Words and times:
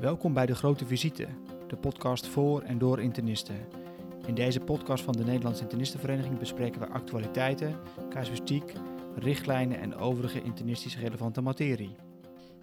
Welkom 0.00 0.32
bij 0.32 0.46
De 0.46 0.54
Grote 0.54 0.86
Visite, 0.86 1.28
de 1.66 1.76
podcast 1.76 2.26
voor 2.26 2.62
en 2.62 2.78
door 2.78 3.00
internisten. 3.00 3.68
In 4.26 4.34
deze 4.34 4.60
podcast 4.60 5.04
van 5.04 5.12
de 5.12 5.24
Nederlandse 5.24 5.62
Internistenvereniging 5.62 6.38
bespreken 6.38 6.80
we 6.80 6.88
actualiteiten, 6.88 7.80
casuïstiek, 8.10 8.72
richtlijnen 9.14 9.80
en 9.80 9.94
overige 9.94 10.42
internistisch 10.42 10.98
relevante 10.98 11.40
materie. 11.40 11.96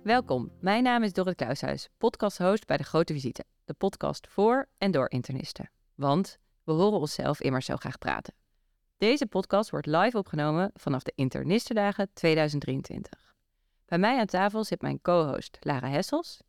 Welkom, 0.04 0.52
mijn 0.60 0.84
naam 0.84 1.04
is 1.04 1.14
Dorrit 1.14 1.36
Kluishuis, 1.36 1.90
podcasthost 1.98 2.66
bij 2.66 2.78
De 2.78 2.84
Grote 2.84 3.14
Visite, 3.14 3.46
de 3.66 3.74
podcast 3.74 4.28
voor 4.28 4.70
en 4.78 4.92
door 4.92 5.10
internisten. 5.10 5.72
Want 5.96 6.38
we 6.64 6.72
horen 6.72 7.00
onszelf 7.00 7.42
immers 7.42 7.66
zo 7.66 7.76
graag 7.76 7.98
praten. 7.98 8.34
Deze 8.98 9.26
podcast 9.26 9.70
wordt 9.70 9.88
live 9.88 10.18
opgenomen 10.18 10.72
vanaf 10.74 11.04
de 11.04 11.12
Internistendagen 11.16 12.10
2023. 12.14 13.36
Bij 13.86 13.98
mij 13.98 14.20
aan 14.20 14.26
tafel 14.26 14.64
zit 14.64 14.82
mijn 14.82 15.02
co-host 15.02 15.58
Lara 15.60 15.90
Hessels. 15.90 16.42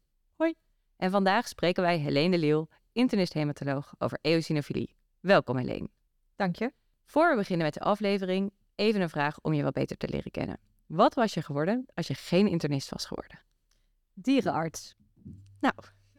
En 0.97 1.11
vandaag 1.11 1.49
spreken 1.49 1.83
wij 1.83 1.99
Helene 1.99 2.31
de 2.31 2.39
Leeuw, 2.39 2.69
internist-hematoloog, 2.93 3.95
over 3.99 4.19
eosinofilie. 4.21 4.95
Welkom 5.21 5.57
Helene. 5.57 5.89
Dank 6.37 6.57
je. 6.57 6.73
Voor 7.05 7.31
we 7.31 7.37
beginnen 7.37 7.65
met 7.65 7.75
de 7.75 7.81
aflevering, 7.81 8.53
even 8.75 9.01
een 9.01 9.11
vraag 9.11 9.41
om 9.41 9.53
je 9.53 9.63
wat 9.63 9.73
beter 9.73 9.97
te 9.97 10.09
leren 10.09 10.31
kennen. 10.31 10.59
Wat 10.87 11.15
was 11.15 11.35
je 11.35 11.43
geworden 11.43 11.87
als 11.95 12.07
je 12.07 12.15
geen 12.15 12.47
internist 12.47 12.91
was 12.91 13.07
geworden? 13.07 13.41
Dierenarts. 14.13 14.95
Nou, 15.61 15.75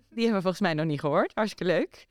die 0.10 0.24
hebben 0.24 0.36
we 0.36 0.42
volgens 0.42 0.62
mij 0.62 0.74
nog 0.74 0.86
niet 0.86 1.00
gehoord. 1.00 1.32
Hartstikke 1.34 1.74
leuk. 1.74 2.08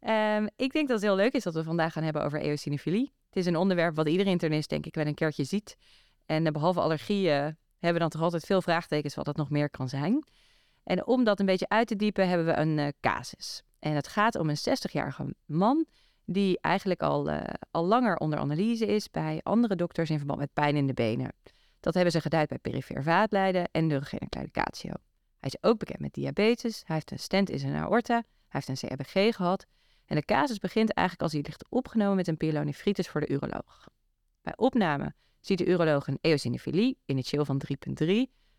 Ehm, 0.00 0.46
ik 0.56 0.72
denk 0.72 0.88
dat 0.88 0.96
het 0.96 1.06
heel 1.06 1.16
leuk 1.16 1.32
is 1.32 1.42
dat 1.42 1.54
we 1.54 1.62
vandaag 1.62 1.92
gaan 1.92 2.02
hebben 2.02 2.24
over 2.24 2.40
eosinofilie. 2.40 3.12
Het 3.26 3.36
is 3.36 3.46
een 3.46 3.56
onderwerp 3.56 3.96
wat 3.96 4.08
iedere 4.08 4.30
internist 4.30 4.68
denk 4.68 4.86
ik 4.86 4.94
wel 4.94 5.06
een 5.06 5.14
keertje 5.14 5.44
ziet. 5.44 5.76
En 6.26 6.46
uh, 6.46 6.52
behalve 6.52 6.80
allergieën 6.80 7.56
hebben 7.78 7.92
we 7.92 7.98
dan 7.98 8.08
toch 8.08 8.22
altijd 8.22 8.44
veel 8.44 8.62
vraagtekens 8.62 9.14
wat 9.14 9.26
het 9.26 9.36
nog 9.36 9.50
meer 9.50 9.70
kan 9.70 9.88
zijn. 9.88 10.26
En 10.84 11.06
om 11.06 11.24
dat 11.24 11.40
een 11.40 11.46
beetje 11.46 11.68
uit 11.68 11.86
te 11.86 11.96
diepen 11.96 12.28
hebben 12.28 12.46
we 12.46 12.56
een 12.56 12.78
uh, 12.78 12.88
casus. 13.00 13.62
En 13.78 13.94
het 13.94 14.08
gaat 14.08 14.34
om 14.34 14.48
een 14.48 14.58
60-jarige 14.58 15.34
man 15.44 15.86
die 16.24 16.60
eigenlijk 16.60 17.02
al, 17.02 17.30
uh, 17.30 17.42
al 17.70 17.84
langer 17.84 18.16
onder 18.16 18.38
analyse 18.38 18.86
is 18.86 19.10
bij 19.10 19.40
andere 19.42 19.76
dokters 19.76 20.10
in 20.10 20.16
verband 20.16 20.38
met 20.38 20.52
pijn 20.52 20.76
in 20.76 20.86
de 20.86 20.94
benen. 20.94 21.32
Dat 21.80 21.94
hebben 21.94 22.12
ze 22.12 22.20
geduid 22.20 22.48
bij 22.48 22.58
perifere 22.58 23.02
vaatlijden 23.02 23.68
en 23.72 23.86
neurogene 23.86 24.28
claudicatio. 24.28 24.92
Hij 25.38 25.52
is 25.52 25.70
ook 25.70 25.78
bekend 25.78 26.00
met 26.00 26.14
diabetes, 26.14 26.82
hij 26.86 26.94
heeft 26.94 27.10
een 27.10 27.18
stent 27.18 27.50
in 27.50 27.58
zijn 27.58 27.74
aorta, 27.74 28.14
hij 28.48 28.62
heeft 28.66 28.68
een 28.68 28.88
CRBG 28.88 29.36
gehad. 29.36 29.66
En 30.06 30.16
de 30.16 30.24
casus 30.24 30.58
begint 30.58 30.92
eigenlijk 30.92 31.22
als 31.22 31.32
hij 31.32 31.42
ligt 31.46 31.66
opgenomen 31.68 32.16
met 32.16 32.28
een 32.28 32.36
pyelonefritis 32.36 33.08
voor 33.08 33.20
de 33.20 33.28
uroloog. 33.28 33.88
Bij 34.42 34.52
opname 34.56 35.14
ziet 35.40 35.58
de 35.58 35.66
uroloog 35.66 36.06
een 36.06 36.18
eosinofilie, 36.20 36.98
initieel 37.04 37.44
van 37.44 37.62
3,3, 38.02 38.06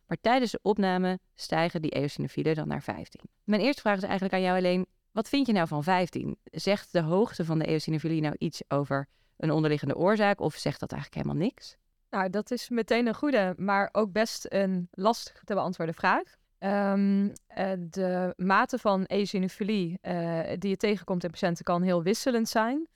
maar 0.08 0.18
tijdens 0.22 0.52
de 0.52 0.60
opname 0.62 1.20
stijgen 1.36 1.82
die 1.82 1.92
eosinofielen 1.92 2.56
dan 2.56 2.68
naar 2.68 2.84
15. 2.84 3.22
Mijn 3.44 3.62
eerste 3.62 3.82
vraag 3.82 3.98
is 3.98 4.04
eigenlijk 4.04 4.34
aan 4.34 4.42
jou 4.42 4.58
alleen, 4.58 4.86
wat 5.12 5.30
vind 5.30 5.48
je 5.48 5.54
nou 5.54 5.68
van 5.68 5.84
15? 5.84 6.38
Zegt 6.44 6.92
de 6.92 7.02
hoogte 7.02 7.46
van 7.46 7.60
de 7.60 7.66
eosinofilie 7.66 8.22
nou 8.22 8.36
iets 8.38 8.62
over 8.68 9.08
een 9.38 9.52
onderliggende 9.52 9.96
oorzaak 9.96 10.40
of 10.40 10.56
zegt 10.56 10.80
dat 10.80 10.92
eigenlijk 10.92 11.24
helemaal 11.24 11.46
niks? 11.48 11.78
Nou, 12.10 12.30
dat 12.30 12.52
is 12.52 12.70
meteen 12.70 13.08
een 13.08 13.16
goede, 13.16 13.54
maar 13.58 13.90
ook 13.92 14.12
best 14.12 14.46
een 14.50 14.88
lastig 14.92 15.44
te 15.44 15.54
beantwoorden 15.54 15.96
vraag. 15.96 16.36
Um, 16.60 17.26
uh, 17.26 17.34
de 17.78 18.34
mate 18.38 18.78
van 18.78 19.04
eosinofilie 19.04 20.00
uh, 20.02 20.40
die 20.60 20.70
je 20.70 20.78
tegenkomt 20.78 21.24
in 21.24 21.30
patiënten 21.30 21.64
kan 21.64 21.82
heel 21.82 22.04
wisselend 22.04 22.50
zijn. 22.50 22.88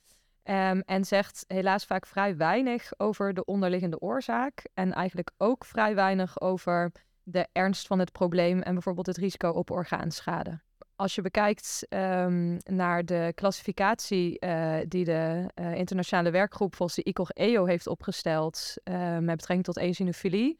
Um, 0.43 0.79
en 0.79 1.05
zegt 1.05 1.43
helaas 1.47 1.85
vaak 1.85 2.05
vrij 2.05 2.37
weinig 2.37 2.91
over 2.97 3.33
de 3.33 3.45
onderliggende 3.45 3.99
oorzaak. 3.99 4.63
En 4.73 4.93
eigenlijk 4.93 5.31
ook 5.37 5.65
vrij 5.65 5.95
weinig 5.95 6.41
over 6.41 6.91
de 7.23 7.47
ernst 7.51 7.87
van 7.87 7.99
het 7.99 8.11
probleem 8.11 8.61
en 8.61 8.73
bijvoorbeeld 8.73 9.05
het 9.05 9.17
risico 9.17 9.49
op 9.49 9.71
orgaanschade. 9.71 10.59
Als 10.95 11.15
je 11.15 11.21
bekijkt 11.21 11.85
um, 11.89 12.57
naar 12.63 13.05
de 13.05 13.31
klassificatie 13.35 14.37
uh, 14.45 14.77
die 14.87 15.05
de 15.05 15.51
uh, 15.55 15.75
internationale 15.75 16.31
werkgroep 16.31 16.75
volgens 16.75 16.97
de 17.03 17.09
ICOG-EO 17.09 17.65
heeft 17.65 17.87
opgesteld 17.87 18.73
uh, 18.83 19.17
met 19.17 19.35
betrekking 19.35 19.63
tot 19.63 19.77
eosinofilie, 19.77 20.59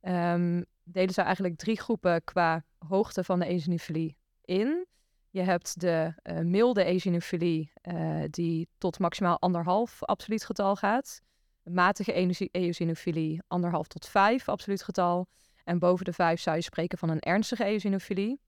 um, 0.00 0.64
delen 0.84 1.14
ze 1.14 1.22
eigenlijk 1.22 1.56
drie 1.56 1.80
groepen 1.80 2.24
qua 2.24 2.64
hoogte 2.78 3.24
van 3.24 3.38
de 3.38 3.46
eosinofilie 3.46 4.16
in. 4.44 4.86
Je 5.30 5.42
hebt 5.42 5.80
de 5.80 6.14
uh, 6.22 6.38
milde 6.38 6.84
eosinofilie, 6.84 7.72
uh, 7.82 8.22
die 8.30 8.68
tot 8.78 8.98
maximaal 8.98 9.38
anderhalf 9.38 10.04
absoluut 10.04 10.44
getal 10.44 10.76
gaat. 10.76 11.20
Matige 11.62 12.48
eosinofilie, 12.50 13.42
anderhalf 13.46 13.86
tot 13.86 14.06
vijf 14.06 14.48
absoluut 14.48 14.82
getal. 14.82 15.26
En 15.64 15.78
boven 15.78 16.04
de 16.04 16.12
vijf 16.12 16.40
zou 16.40 16.56
je 16.56 16.62
spreken 16.62 16.98
van 16.98 17.08
een 17.08 17.20
ernstige 17.20 17.64
eosinofilie. 17.64 18.40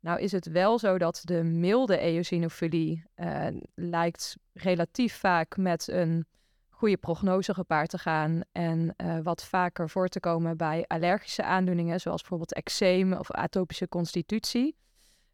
Nou 0.00 0.20
is 0.20 0.32
het 0.32 0.46
wel 0.46 0.78
zo 0.78 0.98
dat 0.98 1.20
de 1.24 1.42
milde 1.42 1.98
eosinofilie 1.98 3.04
uh, 3.16 3.46
lijkt 3.74 4.36
relatief 4.52 5.16
vaak 5.16 5.56
met 5.56 5.88
een 5.88 6.26
goede 6.68 6.96
prognose 6.96 7.54
gepaard 7.54 7.90
te 7.90 7.98
gaan 7.98 8.40
en 8.52 8.94
wat 9.22 9.44
vaker 9.44 9.90
voor 9.90 10.08
te 10.08 10.20
komen 10.20 10.56
bij 10.56 10.84
allergische 10.86 11.42
aandoeningen, 11.42 12.00
zoals 12.00 12.20
bijvoorbeeld 12.20 12.54
eczeem 12.54 13.12
of 13.12 13.30
atopische 13.30 13.88
constitutie. 13.88 14.76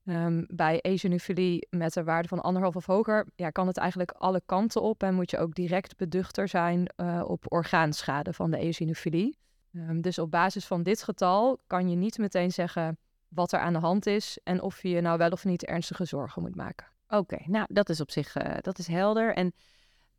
Um, 0.05 0.47
bij 0.49 0.81
eosinofilie 0.81 1.67
met 1.71 1.97
een 1.97 2.05
waarde 2.05 2.29
van 2.29 2.41
anderhalf 2.41 2.77
of 2.77 2.87
hoger, 2.87 3.27
ja, 3.37 3.51
kan 3.51 3.67
het 3.67 3.77
eigenlijk 3.77 4.11
alle 4.11 4.43
kanten 4.47 4.83
op 4.83 5.03
en 5.03 5.15
moet 5.15 5.31
je 5.31 5.39
ook 5.39 5.55
direct 5.55 5.97
beduchter 5.97 6.49
zijn 6.49 6.93
uh, 6.97 7.23
op 7.27 7.53
orgaanschade 7.53 8.33
van 8.33 8.51
de 8.51 8.59
eosinofilie. 8.59 9.39
Um, 9.73 10.01
dus 10.01 10.19
op 10.19 10.31
basis 10.31 10.67
van 10.67 10.83
dit 10.83 11.03
getal 11.03 11.63
kan 11.67 11.89
je 11.89 11.97
niet 11.97 12.19
meteen 12.19 12.53
zeggen 12.53 12.99
wat 13.29 13.53
er 13.53 13.61
aan 13.61 13.73
de 13.73 13.79
hand 13.79 14.07
is 14.07 14.39
en 14.45 14.63
of 14.63 14.83
je 14.83 14.89
je 14.89 15.01
nou 15.01 15.19
wel 15.19 15.31
of 15.31 15.45
niet 15.45 15.65
ernstige 15.65 16.05
zorgen 16.05 16.43
moet 16.43 16.57
maken. 16.57 16.87
Oké, 17.09 17.39
nou 17.47 17.67
dat 17.69 17.89
is 17.89 18.01
op 18.01 18.11
zich 18.11 18.37
uh, 18.37 18.55
dat 18.61 18.79
is 18.79 18.87
helder. 18.87 19.35
En 19.35 19.53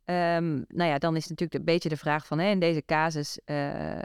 Um, 0.06 0.64
nou 0.68 0.90
ja, 0.90 0.98
dan 0.98 1.16
is 1.16 1.28
natuurlijk 1.28 1.58
een 1.58 1.64
beetje 1.64 1.88
de 1.88 1.96
vraag 1.96 2.26
van, 2.26 2.38
hè, 2.38 2.50
in 2.50 2.58
deze 2.58 2.84
casus 2.84 3.40
uh, 3.46 3.98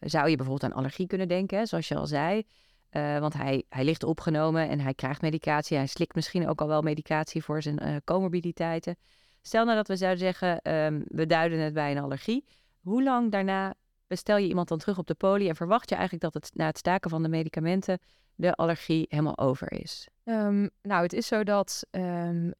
zou 0.00 0.28
je 0.28 0.36
bijvoorbeeld 0.36 0.72
aan 0.72 0.78
allergie 0.78 1.06
kunnen 1.06 1.28
denken, 1.28 1.66
zoals 1.66 1.88
je 1.88 1.96
al 1.96 2.06
zei. 2.06 2.42
Uh, 2.90 3.18
want 3.18 3.34
hij, 3.34 3.64
hij 3.68 3.84
ligt 3.84 4.02
opgenomen 4.04 4.68
en 4.68 4.80
hij 4.80 4.94
krijgt 4.94 5.22
medicatie. 5.22 5.76
Hij 5.76 5.86
slikt 5.86 6.14
misschien 6.14 6.48
ook 6.48 6.60
al 6.60 6.68
wel 6.68 6.82
medicatie 6.82 7.44
voor 7.44 7.62
zijn 7.62 8.02
comorbiditeiten. 8.04 8.96
Stel 9.42 9.64
nou 9.64 9.76
dat 9.76 9.88
we 9.88 9.96
zouden 9.96 10.20
zeggen, 10.20 10.74
um, 10.74 11.04
we 11.06 11.26
duiden 11.26 11.58
het 11.58 11.74
bij 11.74 11.90
een 11.90 11.98
allergie. 11.98 12.44
Hoe 12.80 13.02
lang 13.02 13.32
daarna 13.32 13.74
bestel 14.06 14.36
je 14.36 14.48
iemand 14.48 14.68
dan 14.68 14.78
terug 14.78 14.98
op 14.98 15.06
de 15.06 15.14
poli 15.14 15.48
en 15.48 15.56
verwacht 15.56 15.88
je 15.88 15.94
eigenlijk 15.94 16.32
dat 16.32 16.42
het 16.42 16.54
na 16.54 16.66
het 16.66 16.78
staken 16.78 17.10
van 17.10 17.22
de 17.22 17.28
medicamenten 17.28 17.98
de 18.34 18.54
allergie 18.54 19.06
helemaal 19.08 19.38
over 19.38 19.72
is? 19.72 20.08
Um, 20.24 20.70
nou, 20.82 21.02
het 21.02 21.12
is 21.12 21.26
zo 21.26 21.44
dat 21.44 21.86
um, 21.90 22.52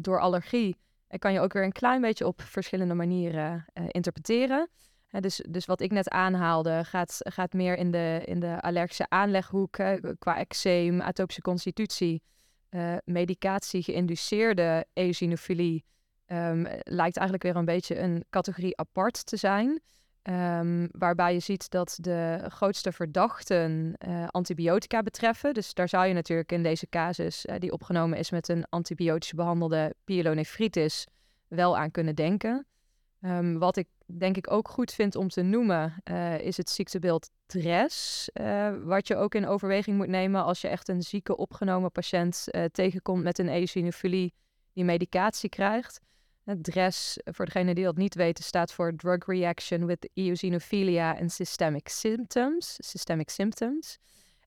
door 0.00 0.20
allergie 0.20 0.76
kan 1.18 1.32
je 1.32 1.40
ook 1.40 1.52
weer 1.52 1.64
een 1.64 1.72
klein 1.72 2.00
beetje 2.00 2.26
op 2.26 2.42
verschillende 2.42 2.94
manieren 2.94 3.64
interpreteren. 3.88 4.68
Uh, 5.10 5.20
dus, 5.20 5.44
dus 5.48 5.66
wat 5.66 5.80
ik 5.80 5.90
net 5.90 6.08
aanhaalde, 6.08 6.84
gaat, 6.84 7.16
gaat 7.18 7.52
meer 7.52 7.76
in 7.76 7.90
de, 7.90 8.22
in 8.24 8.40
de 8.40 8.60
allergische 8.60 9.08
aanleghoek 9.08 9.78
uh, 9.78 9.92
qua 10.18 10.38
eczeem, 10.38 11.00
atopische 11.00 11.42
constitutie. 11.42 12.22
medicatie 13.04 13.82
geïnduceerde 13.82 14.86
eosinofilie 14.92 15.84
um, 16.26 16.66
lijkt 16.82 17.16
eigenlijk 17.16 17.42
weer 17.42 17.56
een 17.56 17.64
beetje 17.64 17.98
een 17.98 18.24
categorie 18.30 18.78
apart 18.78 19.26
te 19.26 19.36
zijn. 19.36 19.80
Um, 20.22 20.88
waarbij 20.90 21.32
je 21.32 21.40
ziet 21.40 21.70
dat 21.70 21.98
de 22.00 22.44
grootste 22.48 22.92
verdachten 22.92 23.94
uh, 24.08 24.26
antibiotica 24.26 25.02
betreffen. 25.02 25.54
Dus 25.54 25.74
daar 25.74 25.88
zou 25.88 26.06
je 26.06 26.14
natuurlijk 26.14 26.52
in 26.52 26.62
deze 26.62 26.88
casus, 26.88 27.46
uh, 27.46 27.54
die 27.58 27.72
opgenomen 27.72 28.18
is 28.18 28.30
met 28.30 28.48
een 28.48 28.66
antibiotisch 28.68 29.32
behandelde 29.32 29.94
pyelonefritis, 30.04 31.06
wel 31.46 31.76
aan 31.78 31.90
kunnen 31.90 32.14
denken. 32.14 32.66
Um, 33.20 33.58
wat 33.58 33.76
ik 33.76 33.88
denk 34.16 34.36
ik 34.36 34.50
ook 34.50 34.68
goed 34.68 34.92
vind 34.92 35.16
om 35.16 35.28
te 35.28 35.42
noemen, 35.42 35.94
uh, 36.04 36.38
is 36.38 36.56
het 36.56 36.70
ziektebeeld 36.70 37.30
DRES. 37.46 38.28
wat 38.82 39.06
je 39.06 39.16
ook 39.16 39.34
in 39.34 39.46
overweging 39.46 39.96
moet 39.96 40.08
nemen 40.08 40.44
als 40.44 40.60
je 40.60 40.68
echt 40.68 40.88
een 40.88 41.02
zieke 41.02 41.36
opgenomen 41.36 41.92
patiënt 41.92 42.44
tegenkomt 42.72 43.22
met 43.22 43.38
een 43.38 43.48
eosinofilie 43.48 44.34
die 44.72 44.84
medicatie 44.84 45.48
krijgt. 45.48 46.00
DRES, 46.60 47.18
voor 47.24 47.44
degenen 47.44 47.74
die 47.74 47.84
dat 47.84 47.96
niet 47.96 48.14
weten, 48.14 48.44
staat 48.44 48.72
voor 48.72 48.96
Drug 48.96 49.26
Reaction 49.26 49.86
with 49.86 50.10
Eosinophilia 50.14 51.18
and 51.20 51.32
Systemic 51.32 51.88
Symptoms. 51.88 52.76
Systemic 52.78 53.30
symptoms. 53.30 53.98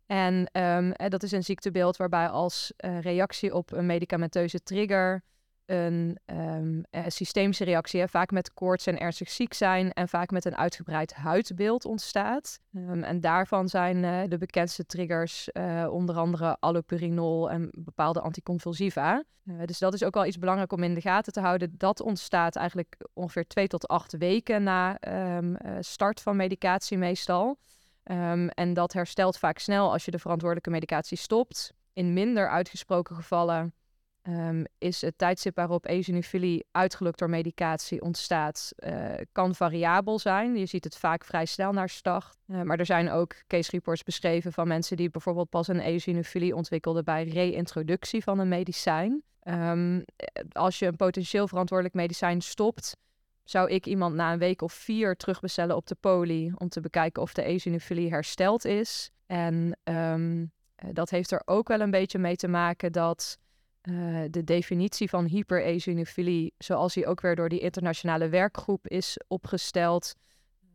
En 0.06 0.50
um, 0.62 0.94
dat 1.10 1.24
is 1.24 1.31
een 1.31 1.44
ziektebeeld 1.44 1.98
waarbij 1.98 2.28
als 2.28 2.74
reactie 2.78 3.54
op 3.54 3.72
een 3.72 3.86
medicamenteuze 3.86 4.63
trigger 4.63 5.24
een 5.72 6.18
um, 6.26 6.84
systemische 7.08 7.64
reactie, 7.64 8.08
vaak 8.08 8.32
met 8.32 8.54
koorts 8.54 8.88
en 8.88 9.00
ernstig 9.00 9.30
ziek 9.30 9.54
zijn 9.54 9.92
en 9.92 10.08
vaak 10.08 10.32
met 10.32 10.46
een 10.46 10.58
uitgebreid 10.58 11.14
huidbeeld 11.14 11.86
ontstaat. 11.86 12.60
Um, 12.74 13.04
en 13.04 13.20
daarvan 13.20 13.70
zijn 13.70 14.04
uh, 14.04 14.22
de 14.28 14.38
bekendste 14.38 14.86
triggers 14.86 15.50
uh, 15.54 15.88
onder 15.92 16.16
andere 16.16 16.58
allopurinol 16.60 17.50
en 17.50 17.70
bepaalde 17.72 18.22
anticonvulsiva. 18.22 19.24
dus 19.66 19.80
dat 19.80 19.94
is 19.94 20.04
ook 20.04 20.14
wel 20.14 20.26
iets 20.26 20.38
belangrijk 20.38 20.72
om 20.72 20.84
in 20.84 20.94
de 20.94 21.02
gaten 21.02 21.34
te 21.34 21.40
houden. 21.40 21.76
Dat 21.78 22.02
ontstaat 22.02 22.56
eigenlijk 22.56 22.96
ongeveer 23.14 23.48
twee 23.48 23.68
tot 23.68 23.88
acht 23.88 24.18
weken 24.18 24.64
na 24.64 24.98
um, 25.38 25.58
start 25.80 26.22
van 26.22 26.36
medicatie 26.36 26.98
meestal. 26.98 27.58
Ehm, 28.04 28.48
en 28.48 28.74
dat 28.74 28.94
herstelt 28.94 29.38
vaak 29.38 29.58
snel 29.58 29.92
als 29.92 30.06
je 30.06 30.12
de 30.12 30.20
verantwoordelijke 30.20 30.70
medicatie 30.70 31.18
stopt. 31.18 31.74
In 31.94 32.14
minder 32.14 32.50
uitgesproken 32.50 33.16
gevallen 33.16 33.74
Ehm, 34.22 34.64
is 34.78 35.02
het 35.02 35.18
tijdstip 35.18 35.56
waarop 35.56 35.86
eosinofilie 35.86 36.66
uitgelokt 36.72 37.20
door 37.20 37.30
medicatie 37.30 38.02
ontstaat, 38.02 38.72
uh, 38.78 39.14
kan 39.32 39.56
variabel 39.56 40.20
zijn. 40.20 40.58
Je 40.58 40.66
ziet 40.66 40.84
het 40.84 40.98
vaak 40.98 41.24
vrij 41.24 41.46
snel 41.46 41.72
naar 41.72 41.90
start. 41.90 42.38
Uh, 42.48 42.62
maar 42.62 42.80
er 42.80 42.86
zijn 42.86 43.10
ook 43.10 43.36
case 43.48 43.72
reports 43.72 44.04
beschreven 44.04 44.54
van 44.54 44.68
mensen 44.68 44.98
die 44.98 45.10
bijvoorbeeld 45.10 45.50
pas 45.50 45.68
een 45.68 45.80
eosinofilie 45.80 46.56
ontwikkelden 46.56 47.04
bij 47.04 47.24
reintroductie 47.24 48.24
van 48.24 48.40
een 48.40 48.48
medicijn. 48.48 49.24
Um, 49.44 50.06
als 50.52 50.80
je 50.80 50.86
een 50.86 50.96
potentieel 50.96 51.48
verantwoordelijk 51.48 51.96
medicijn 51.96 52.42
stopt, 52.42 52.98
zou 53.44 53.70
ik 53.70 53.86
iemand 53.86 54.16
na 54.16 54.34
een 54.34 54.40
week 54.40 54.62
of 54.62 54.74
vier 54.74 55.16
terugbestellen 55.16 55.76
op 55.76 55.88
de 55.88 55.96
poli 56.00 56.52
om 56.58 56.70
te 56.70 56.82
bekijken 56.82 57.22
of 57.22 57.34
de 57.34 57.44
eosinofilie 57.44 58.10
hersteld 58.10 58.66
is. 58.66 59.12
En 59.26 59.78
um, 59.84 60.52
dat 60.92 61.10
heeft 61.10 61.32
er 61.32 61.42
ook 61.46 61.68
wel 61.68 61.80
een 61.80 61.92
beetje 61.92 62.20
mee 62.20 62.36
te 62.36 62.48
maken 62.48 62.92
dat 62.92 63.38
uh, 63.81 64.22
de 64.30 64.44
definitie 64.44 65.10
van 65.10 65.25
hypereosinofilie, 65.25 66.54
zoals 66.57 66.94
die 66.94 67.06
ook 67.06 67.22
weer 67.22 67.36
door 67.36 67.50
die 67.50 67.60
internationale 67.60 68.30
werkgroep 68.30 68.88
is 68.88 69.18
opgesteld, 69.28 70.13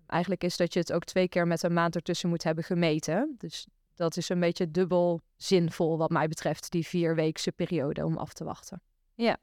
eigenlijk 0.07 0.45
is 0.45 0.57
dat 0.57 0.73
je 0.73 0.79
het 0.79 0.93
ook 0.93 1.05
twee 1.05 1.29
keer 1.29 1.47
met 1.47 1.63
een 1.63 1.73
maand 1.73 1.95
ertussen 1.95 2.29
moet 2.29 2.43
hebben 2.43 2.65
gemeten. 2.65 3.35
Dus 3.39 3.67
dat 3.95 4.17
is 4.17 4.29
een 4.29 4.41
beetje 4.41 4.71
dubbel 4.71 5.21
zinvol 5.37 5.99
wat 5.99 6.11
mij 6.11 6.29
betreft, 6.29 6.71
die 6.71 6.87
vierweekse 6.87 7.53
periode 7.53 8.05
om 8.05 8.17
af 8.17 8.33
te 8.33 8.45
wachten. 8.45 8.83
Ja, 9.15 9.39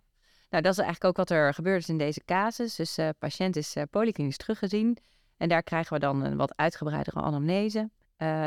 nou 0.50 0.63
dat 0.63 0.71
is 0.71 0.80
eigenlijk 0.80 1.04
ook 1.04 1.18
wat 1.18 1.30
er 1.30 1.54
gebeurd 1.54 1.81
is 1.81 1.89
in 1.89 1.98
deze 1.98 2.21
casus. 2.25 2.75
Dus 2.75 2.95
de 2.95 3.04
uh, 3.04 3.09
patiënt 3.19 3.56
is 3.56 3.75
uh, 3.75 3.83
polyklinisch 3.89 4.38
teruggezien 4.38 4.98
en 5.38 5.50
daar 5.50 5.63
krijgen 5.63 5.94
we 5.94 6.00
dan 6.00 6.24
een 6.24 6.38
wat 6.38 6.57
uitgebreidere 6.57 7.21
anamnese. 7.21 7.89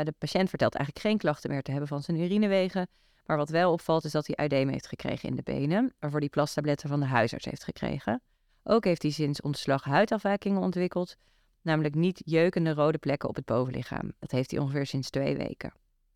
De 0.03 0.13
patiënt 0.17 0.49
vertelt 0.49 0.75
eigenlijk 0.75 1.05
geen 1.05 1.17
klachten 1.17 1.49
meer 1.49 1.61
te 1.61 1.71
hebben 1.71 1.87
van 1.89 2.01
zijn 2.01 2.17
urinewegen. 2.19 2.87
Maar 3.27 3.37
wat 3.37 3.49
wel 3.49 3.71
opvalt 3.71 4.03
is 4.03 4.11
dat 4.11 4.27
hij 4.27 4.35
uideem 4.35 4.69
heeft 4.69 4.87
gekregen 4.87 5.29
in 5.29 5.35
de 5.35 5.43
benen, 5.43 5.93
waarvoor 5.99 6.19
hij 6.19 6.29
plastabletten 6.29 6.89
van 6.89 6.99
de 6.99 7.05
huisarts 7.05 7.45
heeft 7.45 7.63
gekregen. 7.63 8.21
Ook 8.63 8.83
heeft 8.83 9.01
hij 9.01 9.11
sinds 9.11 9.41
ontslag 9.41 9.83
huidafwijkingen 9.83 10.61
ontwikkeld, 10.61 11.15
namelijk 11.61 11.95
niet 11.95 12.21
jeukende 12.25 12.73
rode 12.73 12.97
plekken 12.97 13.29
op 13.29 13.35
het 13.35 13.45
bovenlichaam. 13.45 14.11
Dat 14.19 14.31
heeft 14.31 14.51
hij 14.51 14.59
ongeveer 14.59 14.85
sinds 14.85 15.09
twee 15.09 15.37
weken. 15.37 15.73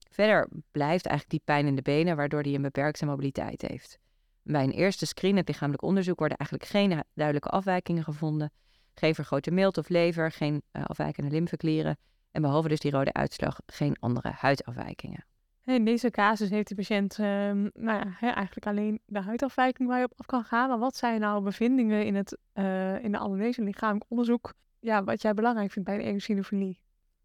Verder 0.10 0.50
blijft 0.72 1.06
eigenlijk 1.06 1.30
die 1.30 1.42
pijn 1.56 1.68
in 1.68 1.76
de 1.76 1.82
benen, 1.82 2.16
waardoor 2.16 2.42
hij 2.42 2.54
een 2.54 2.62
beperkte 2.62 3.06
mobiliteit 3.06 3.62
heeft. 3.62 4.00
Bij 4.44 4.64
een 4.64 4.72
eerste 4.72 5.06
screen, 5.06 5.38
het 5.38 5.48
lichamelijk 5.48 5.84
onderzoek, 5.84 6.20
worden 6.20 6.38
eigenlijk 6.38 6.70
geen 6.70 7.04
duidelijke 7.14 7.50
afwijkingen 7.50 8.04
gevonden. 8.04 8.52
Geen 8.94 9.16
vergrote 9.16 9.52
milt 9.52 9.78
of 9.78 9.90
lever, 9.90 10.32
geen 10.32 10.64
uh, 10.72 10.86
afwijkende 10.86 11.30
lymfeklieren 11.30 11.98
en 12.32 12.42
behalve 12.42 12.68
dus 12.68 12.80
die 12.80 12.92
rode 12.92 13.14
uitslag 13.14 13.60
geen 13.66 13.96
andere 14.00 14.32
huidafwijkingen. 14.36 15.26
In 15.72 15.86
deze 15.86 16.10
casus 16.10 16.50
heeft 16.50 16.68
de 16.68 16.76
patiënt 16.76 17.18
um, 17.18 17.72
nou 17.74 18.00
ja, 18.00 18.16
eigenlijk 18.20 18.66
alleen 18.66 19.02
de 19.06 19.22
huidafwijking 19.22 19.90
waar 19.90 20.00
je 20.00 20.06
op 20.06 20.14
af 20.16 20.26
kan 20.26 20.44
gaan. 20.44 20.70
Maar 20.70 20.80
wat 20.80 20.96
zijn 20.96 21.20
nou 21.20 21.44
bevindingen 21.44 22.06
in, 22.06 22.16
het, 22.16 22.38
uh, 22.54 23.04
in 23.04 23.12
de 23.12 23.18
anamnese 23.18 23.62
lichamelijk 23.62 24.06
onderzoek 24.08 24.54
ja, 24.80 25.04
wat 25.04 25.22
jij 25.22 25.34
belangrijk 25.34 25.72
vindt 25.72 25.90
bij 25.90 25.98
de 25.98 26.04
eosinofilie? 26.04 26.80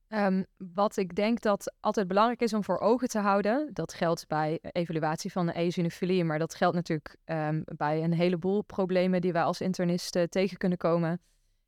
Um, 0.08 0.46
wat 0.74 0.96
ik 0.96 1.14
denk 1.14 1.40
dat 1.40 1.74
altijd 1.80 2.08
belangrijk 2.08 2.40
is 2.40 2.52
om 2.52 2.64
voor 2.64 2.78
ogen 2.78 3.08
te 3.08 3.18
houden, 3.18 3.70
dat 3.72 3.94
geldt 3.94 4.26
bij 4.26 4.58
evaluatie 4.72 5.32
van 5.32 5.46
de 5.46 5.52
eosinofilie, 5.52 6.24
maar 6.24 6.38
dat 6.38 6.54
geldt 6.54 6.74
natuurlijk 6.74 7.16
um, 7.24 7.62
bij 7.76 8.02
een 8.02 8.12
heleboel 8.12 8.62
problemen 8.62 9.20
die 9.20 9.32
wij 9.32 9.42
als 9.42 9.60
internisten 9.60 10.30
tegen 10.30 10.56
kunnen 10.56 10.78
komen 10.78 11.20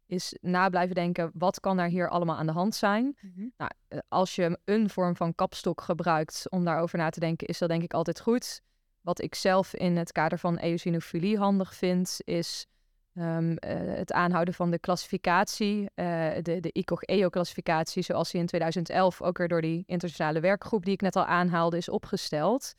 is 0.09 0.37
na 0.41 0.69
blijven 0.69 0.95
denken, 0.95 1.31
wat 1.35 1.61
kan 1.61 1.79
er 1.79 1.89
hier 1.89 2.09
allemaal 2.09 2.37
aan 2.37 2.47
de 2.47 2.53
hand 2.53 2.75
zijn? 2.75 3.17
Mm-hmm. 3.21 3.53
nou, 3.57 3.71
eh, 3.89 3.99
als 4.09 4.35
je 4.35 4.59
een 4.65 4.91
vorm 4.91 5.17
van 5.17 5.35
kapstok 5.35 5.81
gebruikt 5.81 6.47
om 6.49 6.65
daarover 6.65 6.99
na 6.99 7.11
te 7.11 7.21
denken, 7.21 7.47
is 7.47 7.59
dat 7.59 7.69
denk 7.69 7.83
ik 7.83 7.95
altijd 7.95 8.21
goed. 8.21 8.61
Wat 9.01 9.23
ik 9.23 9.35
zelf 9.35 9.75
in 9.75 9.97
het 9.97 10.13
kader 10.13 10.39
van 10.39 10.57
eosinofilie 10.57 11.39
handig 11.39 11.75
vind, 11.75 12.19
is 12.25 12.67
um, 13.15 13.51
uh, 13.51 13.57
het 13.97 14.13
aanhouden 14.13 14.55
van 14.55 14.71
de 14.71 14.79
klassificatie, 14.79 15.81
uh, 15.81 16.31
de, 16.43 16.61
de 16.61 16.73
ICOG-EO-klassificatie, 16.73 18.03
zoals 18.03 18.31
die 18.31 18.41
in 18.41 18.47
2011 18.47 19.23
ook 19.23 19.39
weer 19.39 19.49
door 19.49 19.61
die 19.61 19.83
internationale 19.87 20.41
werkgroep 20.41 20.85
die 20.85 20.95
ik 20.95 21.01
net 21.01 21.17
al 21.17 21.25
aanhaalde 21.25 21.77
is 21.77 21.89
opgesteld. 21.89 22.75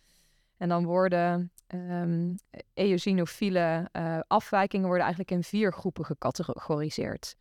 En 0.60 0.70
dan 0.70 0.86
worden 0.86 1.52
um, 1.74 2.36
eosinofiele 2.74 3.90
uh, 3.94 4.20
afwijkingen 4.28 4.86
worden 4.86 5.06
eigenlijk 5.06 5.36
in 5.36 5.44
vier 5.44 5.74
groepen 5.74 6.06
gecategoriseerd. 6.06 7.36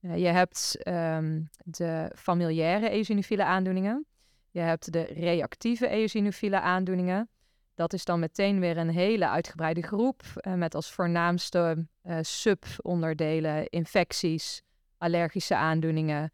Uh, 0.00 0.16
je 0.16 0.26
hebt 0.26 0.78
um, 0.88 1.50
de 1.64 2.12
familiaire 2.16 2.88
eosinofiele 2.88 3.44
aandoeningen. 3.44 4.06
Je 4.50 4.60
hebt 4.60 4.92
de 4.92 5.02
reactieve 5.02 5.88
eosinofiele 5.88 6.60
aandoeningen. 6.60 7.28
Dat 7.74 7.92
is 7.92 8.04
dan 8.04 8.20
meteen 8.20 8.60
weer 8.60 8.76
een 8.76 8.90
hele 8.90 9.28
uitgebreide 9.28 9.82
groep 9.82 10.22
uh, 10.22 10.54
met 10.54 10.74
als 10.74 10.92
voornaamste 10.92 11.86
subonderdelen 12.20 13.68
infecties, 13.68 14.62
allergische 14.98 15.56
aandoeningen 15.56 16.32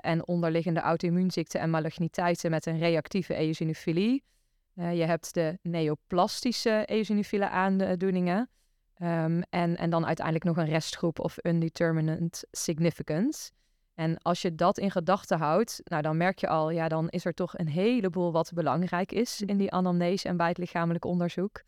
en 0.00 0.26
onderliggende 0.26 0.80
auto-immuunziekten 0.80 1.60
en 1.60 1.70
maligniteiten 1.70 2.50
met 2.50 2.66
een 2.66 2.78
reactieve 2.78 3.34
eosinofilie. 3.34 4.24
Uh, 4.74 4.96
je 4.96 5.04
hebt 5.04 5.34
de 5.34 5.58
neoplastische 5.62 6.82
eosinofiele 6.86 7.48
aandoeningen. 7.48 8.50
Um, 9.02 9.42
en, 9.50 9.76
en 9.76 9.90
dan 9.90 10.06
uiteindelijk 10.06 10.44
nog 10.44 10.56
een 10.56 10.72
restgroep 10.72 11.18
of 11.18 11.36
undetermined 11.42 12.46
significance. 12.50 13.50
En 13.94 14.18
als 14.18 14.42
je 14.42 14.54
dat 14.54 14.78
in 14.78 14.90
gedachten 14.90 15.38
houdt, 15.38 15.80
nou 15.84 16.02
dan 16.02 16.16
merk 16.16 16.38
je 16.38 16.48
al, 16.48 16.70
ja, 16.70 16.88
dan 16.88 17.08
is 17.08 17.24
er 17.24 17.34
toch 17.34 17.58
een 17.58 17.68
heleboel 17.68 18.32
wat 18.32 18.52
belangrijk 18.54 19.12
is 19.12 19.40
in 19.40 19.56
die 19.56 19.72
anamnese 19.72 20.28
en 20.28 20.36
bij 20.36 20.48
het 20.48 20.58
lichamelijk 20.58 21.04
onderzoek. 21.04 21.62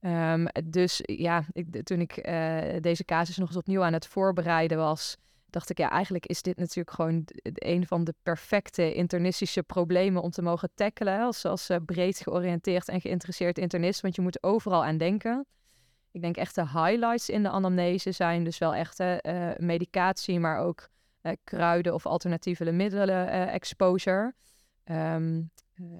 Um, 0.00 0.46
dus 0.64 1.00
ja, 1.02 1.44
ik, 1.52 1.82
toen 1.82 2.00
ik 2.00 2.26
uh, 2.28 2.60
deze 2.80 3.04
casus 3.04 3.36
nog 3.36 3.48
eens 3.48 3.56
opnieuw 3.56 3.82
aan 3.82 3.92
het 3.92 4.06
voorbereiden 4.06 4.78
was, 4.78 5.16
dacht 5.50 5.70
ik, 5.70 5.78
ja, 5.78 5.90
eigenlijk 5.90 6.26
is 6.26 6.42
dit 6.42 6.56
natuurlijk 6.56 6.96
gewoon 6.96 7.22
een 7.42 7.86
van 7.86 8.04
de 8.04 8.14
perfecte 8.22 8.94
internistische 8.94 9.62
problemen 9.62 10.22
om 10.22 10.30
te 10.30 10.42
mogen 10.42 10.70
tackelen. 10.74 11.20
Als, 11.20 11.44
als 11.44 11.70
uh, 11.70 11.76
breed 11.86 12.18
georiënteerd 12.18 12.88
en 12.88 13.00
geïnteresseerd 13.00 13.58
internist, 13.58 14.00
want 14.00 14.16
je 14.16 14.22
moet 14.22 14.42
overal 14.42 14.84
aan 14.84 14.98
denken. 14.98 15.46
Ik 16.10 16.20
denk 16.20 16.36
echt 16.36 16.54
de 16.54 16.68
highlights 16.68 17.28
in 17.28 17.42
de 17.42 17.48
anamnese 17.48 18.12
zijn 18.12 18.44
dus 18.44 18.58
wel 18.58 18.74
echt 18.74 19.00
uh, 19.00 19.16
medicatie, 19.56 20.40
maar 20.40 20.58
ook 20.58 20.88
kruiden 21.44 21.94
of 21.94 22.06
alternatieve 22.06 22.72
middelen 22.72 23.48
exposure. 23.48 24.34
Um, 24.84 25.50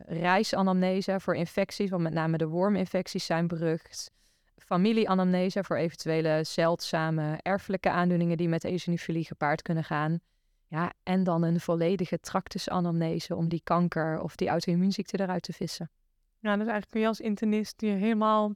reisanamnese 0.06 1.20
voor 1.20 1.36
infecties, 1.36 1.90
want 1.90 2.02
met 2.02 2.12
name 2.12 2.38
de 2.38 2.46
worminfecties 2.46 3.26
zijn 3.26 3.46
berucht 3.46 4.10
familieanamnese 4.58 5.64
voor 5.64 5.76
eventuele 5.76 6.44
zeldzame 6.44 7.38
erfelijke 7.42 7.90
aandoeningen 7.90 8.36
die 8.36 8.48
met 8.48 8.64
eosinofilie 8.64 9.24
gepaard 9.24 9.62
kunnen 9.62 9.84
gaan. 9.84 10.20
Ja, 10.66 10.92
en 11.02 11.24
dan 11.24 11.42
een 11.42 11.60
volledige 11.60 12.20
tractusanamnese 12.20 13.36
om 13.36 13.48
die 13.48 13.60
kanker 13.64 14.20
of 14.20 14.36
die 14.36 14.48
auto-immuunziekte 14.48 15.20
eruit 15.20 15.42
te 15.42 15.52
vissen. 15.52 15.90
Ja, 16.38 16.50
dus 16.50 16.66
eigenlijk 16.66 16.90
kun 16.90 17.00
je 17.00 17.06
als 17.06 17.20
internist 17.20 17.80
je 17.80 17.86
helemaal, 17.86 18.54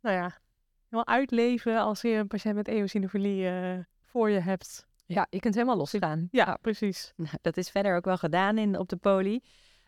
nou 0.00 0.16
ja, 0.16 0.38
helemaal 0.84 1.14
uitleven 1.14 1.78
als 1.78 2.00
je 2.00 2.08
een 2.08 2.26
patiënt 2.26 2.54
met 2.54 2.68
eosinofilie 2.68 3.42
uh, 3.42 3.78
voor 4.02 4.30
je 4.30 4.40
hebt. 4.40 4.86
Ja, 5.06 5.26
je 5.30 5.40
kunt 5.40 5.54
helemaal 5.54 5.76
losgaan. 5.76 6.28
Ja, 6.30 6.46
ja, 6.46 6.58
precies. 6.60 7.12
Nou, 7.16 7.36
dat 7.40 7.56
is 7.56 7.70
verder 7.70 7.96
ook 7.96 8.04
wel 8.04 8.18
gedaan 8.18 8.58
in, 8.58 8.78
op 8.78 8.88
de 8.88 8.96
poli. 8.96 9.40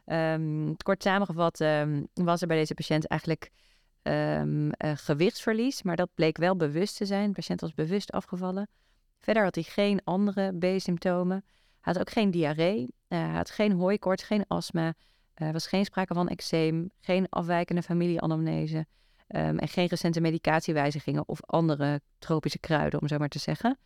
Um, 0.07 0.77
kort 0.77 1.03
samengevat 1.03 1.61
um, 1.61 2.09
was 2.15 2.41
er 2.41 2.47
bij 2.47 2.57
deze 2.57 2.75
patiënt 2.75 3.07
eigenlijk 3.07 3.51
um, 4.09 4.67
uh, 4.67 4.71
gewichtsverlies, 4.95 5.83
maar 5.83 5.97
dat 5.97 6.11
bleek 6.15 6.37
wel 6.37 6.57
bewust 6.57 6.97
te 6.97 7.07
zijn. 7.07 7.27
De 7.27 7.33
patiënt 7.33 7.61
was 7.61 7.75
bewust 7.75 8.13
afgevallen. 8.13 8.69
Verder 9.21 9.43
had 9.43 9.55
hij 9.55 9.65
geen 9.65 10.01
andere 10.05 10.59
B-symptomen. 10.59 11.45
Hij 11.81 11.93
had 11.93 11.99
ook 11.99 12.11
geen 12.11 12.31
diarree. 12.31 12.83
Uh, 12.83 13.19
hij 13.19 13.37
had 13.37 13.51
geen 13.51 13.73
hooikoorts, 13.73 14.23
geen 14.23 14.45
astma. 14.49 14.95
Er 15.35 15.53
was 15.53 15.67
geen 15.67 15.85
sprake 15.85 16.15
van 16.15 16.29
eczeem, 16.29 16.91
geen 17.01 17.27
afwijkende 17.29 17.83
familieanamnese 17.83 18.87
um, 19.29 19.59
en 19.59 19.69
geen 19.69 19.87
recente 19.87 20.21
medicatiewijzigingen 20.21 21.29
of 21.29 21.43
andere 21.43 22.01
tropische 22.19 22.59
kruiden, 22.59 23.01
om 23.01 23.09
zo 23.09 23.19
maar 23.19 23.29
te 23.29 23.39
zeggen. 23.39 23.79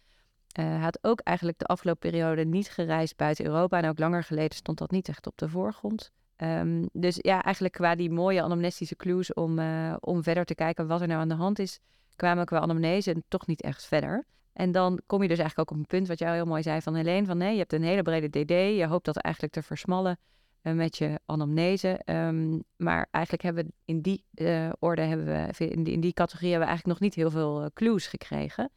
Uh, 0.59 0.83
had 0.83 0.99
ook 1.03 1.21
eigenlijk 1.21 1.59
de 1.59 1.65
afgelopen 1.65 2.11
periode 2.11 2.45
niet 2.45 2.71
gereisd 2.71 3.17
buiten 3.17 3.45
Europa 3.45 3.79
en 3.79 3.89
ook 3.89 3.99
langer 3.99 4.25
geleden 4.25 4.57
stond 4.57 4.79
dat 4.79 4.91
niet 4.91 5.09
echt 5.09 5.27
op 5.27 5.39
de 5.39 5.49
voorgrond. 5.49 6.11
Um, 6.43 6.89
dus 6.93 7.19
ja, 7.21 7.43
eigenlijk 7.43 7.75
qua 7.75 7.95
die 7.95 8.11
mooie 8.11 8.43
anamnestische 8.43 8.97
clues 8.97 9.33
om, 9.35 9.59
uh, 9.59 9.97
om 10.01 10.23
verder 10.23 10.45
te 10.45 10.55
kijken 10.55 10.87
wat 10.87 11.01
er 11.01 11.07
nou 11.07 11.21
aan 11.21 11.29
de 11.29 11.35
hand 11.35 11.59
is, 11.59 11.81
kwamen 12.17 12.45
qua 12.45 12.59
anamnese 12.59 13.23
toch 13.29 13.47
niet 13.47 13.63
echt 13.63 13.85
verder. 13.85 14.27
En 14.53 14.73
dan 14.73 15.01
kom 15.07 15.23
je 15.23 15.29
dus 15.29 15.39
eigenlijk 15.39 15.71
ook 15.71 15.77
op 15.77 15.83
een 15.83 15.99
punt 15.99 16.09
wat 16.09 16.19
jij 16.19 16.35
heel 16.35 16.45
mooi 16.45 16.63
zei 16.63 16.81
van 16.81 16.95
Helene, 16.95 17.27
van 17.27 17.37
nee, 17.37 17.53
je 17.53 17.59
hebt 17.59 17.73
een 17.73 17.83
hele 17.83 18.03
brede 18.03 18.29
DD, 18.29 18.51
je 18.51 18.87
hoopt 18.87 19.05
dat 19.05 19.17
eigenlijk 19.17 19.55
te 19.55 19.63
versmallen 19.63 20.19
uh, 20.63 20.73
met 20.73 20.97
je 20.97 21.21
anamnese. 21.27 22.01
Um, 22.05 22.63
maar 22.77 23.09
eigenlijk 23.11 23.45
hebben 23.45 23.65
we 23.65 23.73
in 23.85 24.01
die 24.01 24.25
uh, 24.35 24.71
orde, 24.79 25.03
hebben 25.03 25.27
we, 25.27 25.69
in 25.69 25.85
die, 25.85 25.93
in 25.93 26.01
die 26.01 26.13
categorie 26.13 26.51
hebben 26.51 26.69
we 26.69 26.75
eigenlijk 26.75 27.01
nog 27.01 27.11
niet 27.11 27.15
heel 27.15 27.31
veel 27.31 27.71
clues 27.75 28.07
gekregen. 28.07 28.71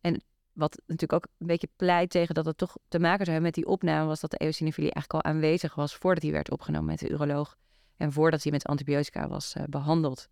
En 0.00 0.22
wat 0.58 0.80
natuurlijk 0.86 1.12
ook 1.12 1.26
een 1.38 1.46
beetje 1.46 1.68
pleit 1.76 2.10
tegen 2.10 2.34
dat 2.34 2.44
het 2.44 2.58
toch 2.58 2.76
te 2.88 2.98
maken 2.98 3.24
zou 3.24 3.30
hebben 3.30 3.42
met 3.42 3.54
die 3.54 3.66
opname, 3.66 4.06
was 4.06 4.20
dat 4.20 4.30
de 4.30 4.36
eosinofilie 4.36 4.92
eigenlijk 4.92 5.24
al 5.24 5.32
aanwezig 5.32 5.74
was 5.74 5.96
voordat 5.96 6.22
hij 6.22 6.32
werd 6.32 6.50
opgenomen 6.50 6.86
met 6.86 6.98
de 6.98 7.08
uroloog 7.08 7.56
en 7.96 8.12
voordat 8.12 8.42
hij 8.42 8.52
met 8.52 8.64
antibiotica 8.64 9.28
was 9.28 9.54
uh, 9.54 9.62
behandeld. 9.68 10.28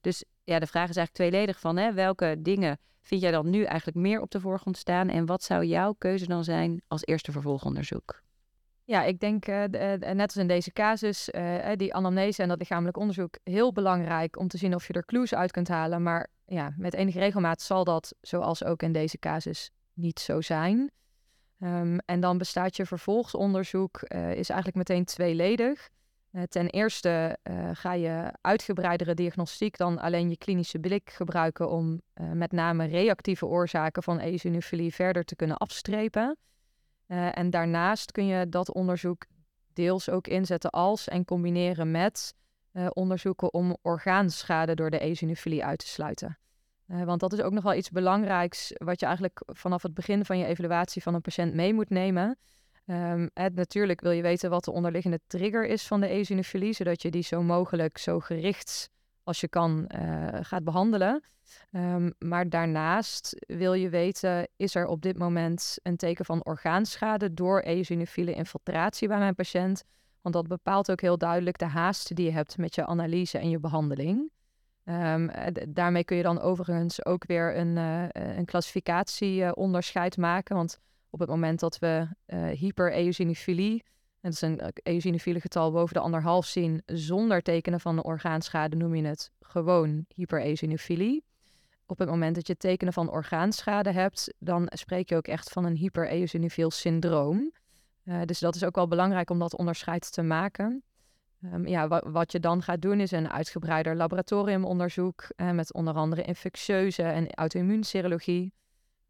Dus 0.00 0.24
ja, 0.44 0.58
de 0.58 0.66
vraag 0.66 0.88
is 0.88 0.96
eigenlijk 0.96 1.30
tweeledig 1.30 1.60
van 1.60 1.76
hè, 1.76 1.92
welke 1.92 2.36
dingen 2.38 2.78
vind 3.00 3.20
jij 3.20 3.30
dan 3.30 3.50
nu 3.50 3.62
eigenlijk 3.62 3.98
meer 3.98 4.20
op 4.20 4.30
de 4.30 4.40
voorgrond 4.40 4.76
staan 4.76 5.08
en 5.08 5.26
wat 5.26 5.42
zou 5.42 5.64
jouw 5.64 5.92
keuze 5.92 6.26
dan 6.26 6.44
zijn 6.44 6.82
als 6.88 7.04
eerste 7.04 7.32
vervolgonderzoek? 7.32 8.22
Ja, 8.88 9.02
ik 9.02 9.20
denk 9.20 9.48
uh, 9.48 9.64
net 9.98 10.20
als 10.20 10.36
in 10.36 10.46
deze 10.46 10.72
casus, 10.72 11.28
uh, 11.28 11.72
die 11.76 11.94
anamnese 11.94 12.42
en 12.42 12.48
dat 12.48 12.58
lichamelijk 12.58 12.96
onderzoek 12.96 13.38
heel 13.44 13.72
belangrijk 13.72 14.38
om 14.38 14.48
te 14.48 14.58
zien 14.58 14.74
of 14.74 14.86
je 14.86 14.92
er 14.92 15.04
clues 15.04 15.34
uit 15.34 15.50
kunt 15.50 15.68
halen. 15.68 16.02
Maar 16.02 16.28
ja, 16.44 16.74
met 16.76 16.94
enige 16.94 17.18
regelmaat 17.18 17.60
zal 17.60 17.84
dat, 17.84 18.14
zoals 18.20 18.64
ook 18.64 18.82
in 18.82 18.92
deze 18.92 19.18
casus, 19.18 19.70
niet 19.92 20.20
zo 20.20 20.40
zijn. 20.40 20.90
Um, 21.58 21.98
en 21.98 22.20
dan 22.20 22.38
bestaat 22.38 22.76
je 22.76 22.86
vervolgsonderzoek, 22.86 24.02
is 24.12 24.48
eigenlijk 24.48 24.74
meteen 24.74 25.04
tweeledig. 25.04 25.88
ten 26.48 26.68
eerste 26.68 27.38
ga 27.72 27.92
je 27.92 28.32
uitgebreidere 28.40 29.14
diagnostiek 29.14 29.76
dan 29.76 29.98
alleen 29.98 30.28
je 30.28 30.38
klinische 30.38 30.78
blik 30.78 31.10
gebruiken 31.10 31.70
om 31.70 32.00
met 32.32 32.52
name 32.52 32.84
reactieve 32.84 33.46
oorzaken 33.46 34.02
van 34.02 34.18
eosinofilie 34.18 34.94
verder 34.94 35.24
te 35.24 35.36
kunnen 35.36 35.56
afstrepen. 35.56 36.36
Uh, 37.08 37.38
en 37.38 37.50
daarnaast 37.50 38.12
kun 38.12 38.26
je 38.26 38.48
dat 38.48 38.72
onderzoek 38.72 39.24
deels 39.72 40.10
ook 40.10 40.26
inzetten 40.26 40.70
als 40.70 41.08
en 41.08 41.24
combineren 41.24 41.90
met 41.90 42.34
uh, 42.72 42.86
onderzoeken 42.92 43.52
om 43.52 43.76
orgaanschade 43.82 44.74
door 44.74 44.90
de 44.90 44.98
eosinofilie 44.98 45.64
uit 45.64 45.78
te 45.78 45.86
sluiten. 45.86 46.38
Uh, 46.88 47.02
want 47.02 47.20
dat 47.20 47.32
is 47.32 47.40
ook 47.40 47.52
nog 47.52 47.62
wel 47.62 47.74
iets 47.74 47.90
belangrijks 47.90 48.72
wat 48.74 49.00
je 49.00 49.06
eigenlijk 49.06 49.42
vanaf 49.46 49.82
het 49.82 49.94
begin 49.94 50.24
van 50.24 50.38
je 50.38 50.46
evaluatie 50.46 51.02
van 51.02 51.14
een 51.14 51.20
patiënt 51.20 51.54
mee 51.54 51.74
moet 51.74 51.90
nemen. 51.90 52.38
Het, 53.32 53.54
natuurlijk 53.54 54.00
wil 54.00 54.10
je 54.10 54.22
weten 54.22 54.50
wat 54.50 54.64
de 54.64 54.72
onderliggende 54.72 55.20
trigger 55.26 55.66
is 55.66 55.86
van 55.86 56.00
de 56.00 56.08
eosinofilie, 56.08 56.72
zodat 56.72 57.02
je 57.02 57.10
die 57.10 57.22
zo 57.22 57.42
mogelijk 57.42 57.98
zo 57.98 58.20
gericht 58.20 58.90
als 59.26 59.40
je 59.40 59.48
kan 59.48 59.90
gaat 60.40 60.64
behandelen. 60.64 61.22
Um, 61.70 62.14
maar 62.18 62.48
daarnaast 62.48 63.44
wil 63.46 63.72
je 63.72 63.88
weten, 63.88 64.48
is 64.56 64.74
er 64.74 64.86
op 64.86 65.02
dit 65.02 65.18
moment 65.18 65.78
een 65.82 65.96
teken 65.96 66.24
van 66.24 66.44
orgaanschade 66.44 67.34
door 67.34 67.60
eosinofiele 67.60 68.34
infiltratie 68.34 69.08
bij 69.08 69.18
mijn 69.18 69.34
patiënt? 69.34 69.84
Want 70.22 70.34
dat 70.34 70.48
bepaalt 70.48 70.90
ook 70.90 71.00
heel 71.00 71.18
duidelijk 71.18 71.58
de 71.58 71.66
haast 71.66 72.16
die 72.16 72.24
je 72.24 72.32
hebt 72.32 72.58
met 72.58 72.74
je 72.74 72.86
analyse 72.86 73.38
en 73.38 73.50
je 73.50 73.60
behandeling. 73.60 74.30
Um, 74.84 75.30
daarmee 75.68 76.04
kun 76.04 76.16
je 76.16 76.22
dan 76.22 76.40
overigens 76.40 77.04
ook 77.04 77.26
weer 77.26 77.56
een, 77.56 77.76
uh, 77.76 78.04
een 78.12 78.44
klassificatieonderscheid 78.44 80.16
uh, 80.16 80.22
maken. 80.22 80.56
Want 80.56 80.78
op 81.10 81.20
het 81.20 81.28
moment 81.28 81.60
dat 81.60 81.78
we 81.78 82.08
uh, 82.26 82.62
dat 84.32 84.34
is 84.34 84.40
een 84.40 84.72
eosinofiele 84.82 85.40
getal 85.40 85.72
boven 85.72 85.94
de 85.94 86.00
anderhalf 86.00 86.46
zien, 86.46 86.82
zonder 86.86 87.42
tekenen 87.42 87.80
van 87.80 87.96
de 87.96 88.02
orgaanschade, 88.02 88.76
noem 88.76 88.94
je 88.94 89.04
het 89.04 89.30
gewoon 89.40 90.04
hypereosinofilie 90.14 91.24
op 91.86 91.98
het 91.98 92.08
moment 92.08 92.34
dat 92.34 92.46
je 92.46 92.56
tekenen 92.56 92.92
van 92.92 93.10
orgaanschade 93.10 93.90
hebt, 93.90 94.34
dan 94.38 94.68
spreek 94.74 95.08
je 95.08 95.16
ook 95.16 95.26
echt 95.26 95.50
van 95.50 95.64
een 95.64 95.76
hypereosinofiel 95.76 96.70
syndroom. 96.70 97.52
Uh, 98.04 98.20
dus 98.24 98.38
dat 98.38 98.54
is 98.54 98.64
ook 98.64 98.74
wel 98.74 98.88
belangrijk 98.88 99.30
om 99.30 99.38
dat 99.38 99.56
onderscheid 99.56 100.12
te 100.12 100.22
maken. 100.22 100.82
Um, 101.52 101.66
ja, 101.66 101.88
wat 101.88 102.32
je 102.32 102.40
dan 102.40 102.62
gaat 102.62 102.82
doen 102.82 103.00
is 103.00 103.10
een 103.10 103.30
uitgebreider 103.30 103.96
laboratoriumonderzoek 103.96 105.28
uh, 105.36 105.50
met 105.50 105.72
onder 105.72 105.94
andere 105.94 106.22
infectieuze 106.22 107.02
en 107.02 107.30
auto-immuunserologie. 107.30 108.52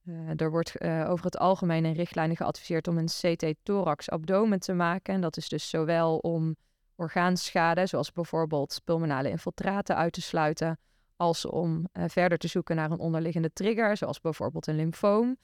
Uh, 0.08 0.40
er 0.40 0.50
wordt 0.50 0.80
over 0.82 1.24
het 1.24 1.38
algemeen 1.38 1.84
in 1.84 1.92
richtlijnen 1.92 2.36
geadviseerd 2.36 2.88
om 2.88 2.98
een 2.98 3.06
CT-thorax-abdomen 3.06 4.60
te 4.60 4.72
maken. 4.72 5.14
En 5.14 5.20
dat 5.20 5.36
is 5.36 5.48
dus 5.48 5.70
zowel 5.70 6.18
om 6.18 6.56
orgaanschade, 6.94 7.86
zoals 7.86 8.12
bijvoorbeeld 8.12 8.80
pulmonale 8.84 9.28
infiltraten, 9.28 9.96
uit 9.96 10.12
te 10.12 10.20
sluiten, 10.20 10.78
als 11.16 11.46
om 11.46 11.88
uh, 11.92 12.04
verder 12.06 12.38
te 12.38 12.48
zoeken 12.48 12.76
naar 12.76 12.90
een 12.90 12.98
onderliggende 12.98 13.52
trigger, 13.52 13.96
zoals 13.96 14.20
bijvoorbeeld 14.20 14.66
een 14.66 14.76
lymfoom. 14.76 15.36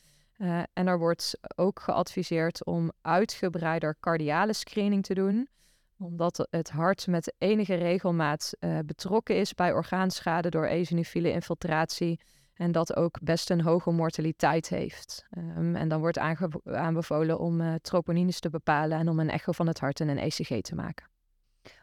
En 0.73 0.87
er 0.87 0.99
wordt 0.99 1.39
ook 1.57 1.81
geadviseerd 1.81 2.65
om 2.65 2.93
uitgebreider 3.01 3.97
cardiale 4.01 4.53
screening 4.53 5.05
te 5.05 5.15
doen, 5.15 5.49
omdat 5.99 6.47
het 6.51 6.71
hart 6.71 7.07
met 7.07 7.35
enige 7.39 7.75
regelmaat 7.75 8.53
betrokken 8.85 9.37
is 9.37 9.55
bij 9.55 9.73
orgaanschade 9.73 10.49
door 10.49 10.67
eosinofiele 10.67 11.33
infiltratie 11.33 12.21
en 12.55 12.73
dat 12.73 12.97
ook 12.97 13.19
best 13.23 13.51
een 13.51 13.61
hoge 13.61 13.91
mortaliteit 13.91 14.69
heeft. 14.69 15.27
Um, 15.39 15.77
en 15.77 15.89
dan 15.89 16.01
wordt 16.01 16.19
aanbevolen 16.65 17.39
om 17.39 17.79
troponines 17.81 18.41
te 18.41 18.51
bepalen 18.51 18.99
en 18.99 19.09
om 19.09 19.19
een 19.21 19.31
echo 19.31 19.53
van 19.53 19.67
het 19.67 19.81
hart 19.81 20.01
en 20.01 20.09
een 20.09 20.19
ECG 20.19 20.61
te 20.61 20.75
maken. 20.75 21.11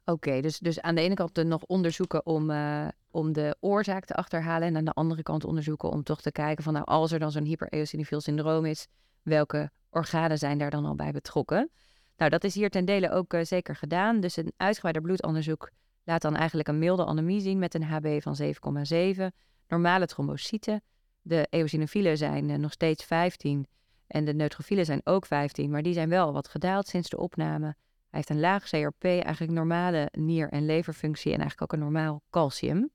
Oké, 0.06 0.42
dus, 0.42 0.60
dus 0.60 0.82
aan 0.82 0.96
de 0.96 1.02
ene 1.02 1.14
kant 1.14 1.44
nog 1.44 1.64
onderzoeken 1.64 2.26
om, 2.26 2.50
uh, 2.50 2.88
om 3.12 3.34
de 3.34 3.58
oorzaak 3.60 4.06
te 4.06 4.14
achterhalen. 4.14 4.68
En 4.68 4.78
aan 4.78 4.86
de 4.86 4.94
andere 4.94 5.24
kant 5.24 5.44
onderzoeken 5.44 5.90
om 5.90 6.04
toch 6.04 6.22
te 6.22 6.32
kijken 6.32 6.64
van 6.64 6.74
nou, 6.74 6.86
als 6.86 7.12
er 7.12 7.20
dan 7.20 7.32
zo'n 7.32 7.46
hypereosinofiel 7.46 8.22
syndroom 8.22 8.66
is, 8.66 8.88
welke 9.22 9.72
organen 9.90 10.38
zijn 10.38 10.58
daar 10.58 10.70
dan 10.70 10.86
al 10.86 10.96
bij 10.96 11.12
betrokken? 11.12 11.70
Nou, 12.18 12.32
dat 12.32 12.44
is 12.44 12.56
hier 12.56 12.70
ten 12.70 12.86
dele 12.86 13.12
ook 13.12 13.34
uh, 13.34 13.44
zeker 13.44 13.76
gedaan. 13.76 14.20
Dus 14.20 14.38
een 14.38 14.54
uitgebreider 14.58 15.02
bloedonderzoek 15.02 15.72
laat 16.04 16.22
dan 16.22 16.36
eigenlijk 16.36 16.68
een 16.68 16.80
milde 16.80 17.06
anemie 17.06 17.42
zien 17.42 17.60
met 17.60 17.74
een 17.74 17.84
HB 17.84 18.22
van 18.22 18.38
7,7. 18.42 19.26
Normale 19.70 20.06
trombocyten. 20.06 20.82
De 21.22 21.48
eosinofielen 21.50 22.18
zijn 22.18 22.50
uh, 22.50 22.58
nog 22.58 22.72
steeds 22.72 23.04
15 23.04 23.68
en 24.08 24.26
de 24.26 24.34
neutrofielen 24.34 24.86
zijn 24.86 25.02
ook 25.04 25.26
15, 25.26 25.70
maar 25.70 25.82
die 25.82 25.94
zijn 25.94 26.10
wel 26.10 26.34
wat 26.34 26.48
gedaald 26.48 26.88
sinds 26.88 27.10
de 27.10 27.18
opname. 27.18 27.66
Hij 27.66 27.76
heeft 28.10 28.30
een 28.30 28.40
laag 28.40 28.64
CRP, 28.64 29.04
eigenlijk 29.04 29.52
normale 29.52 30.10
nier- 30.12 30.50
en 30.50 30.66
leverfunctie 30.66 31.32
en 31.34 31.40
eigenlijk 31.40 31.62
ook 31.62 31.80
een 31.80 31.86
normaal 31.86 32.22
calcium. 32.30 32.90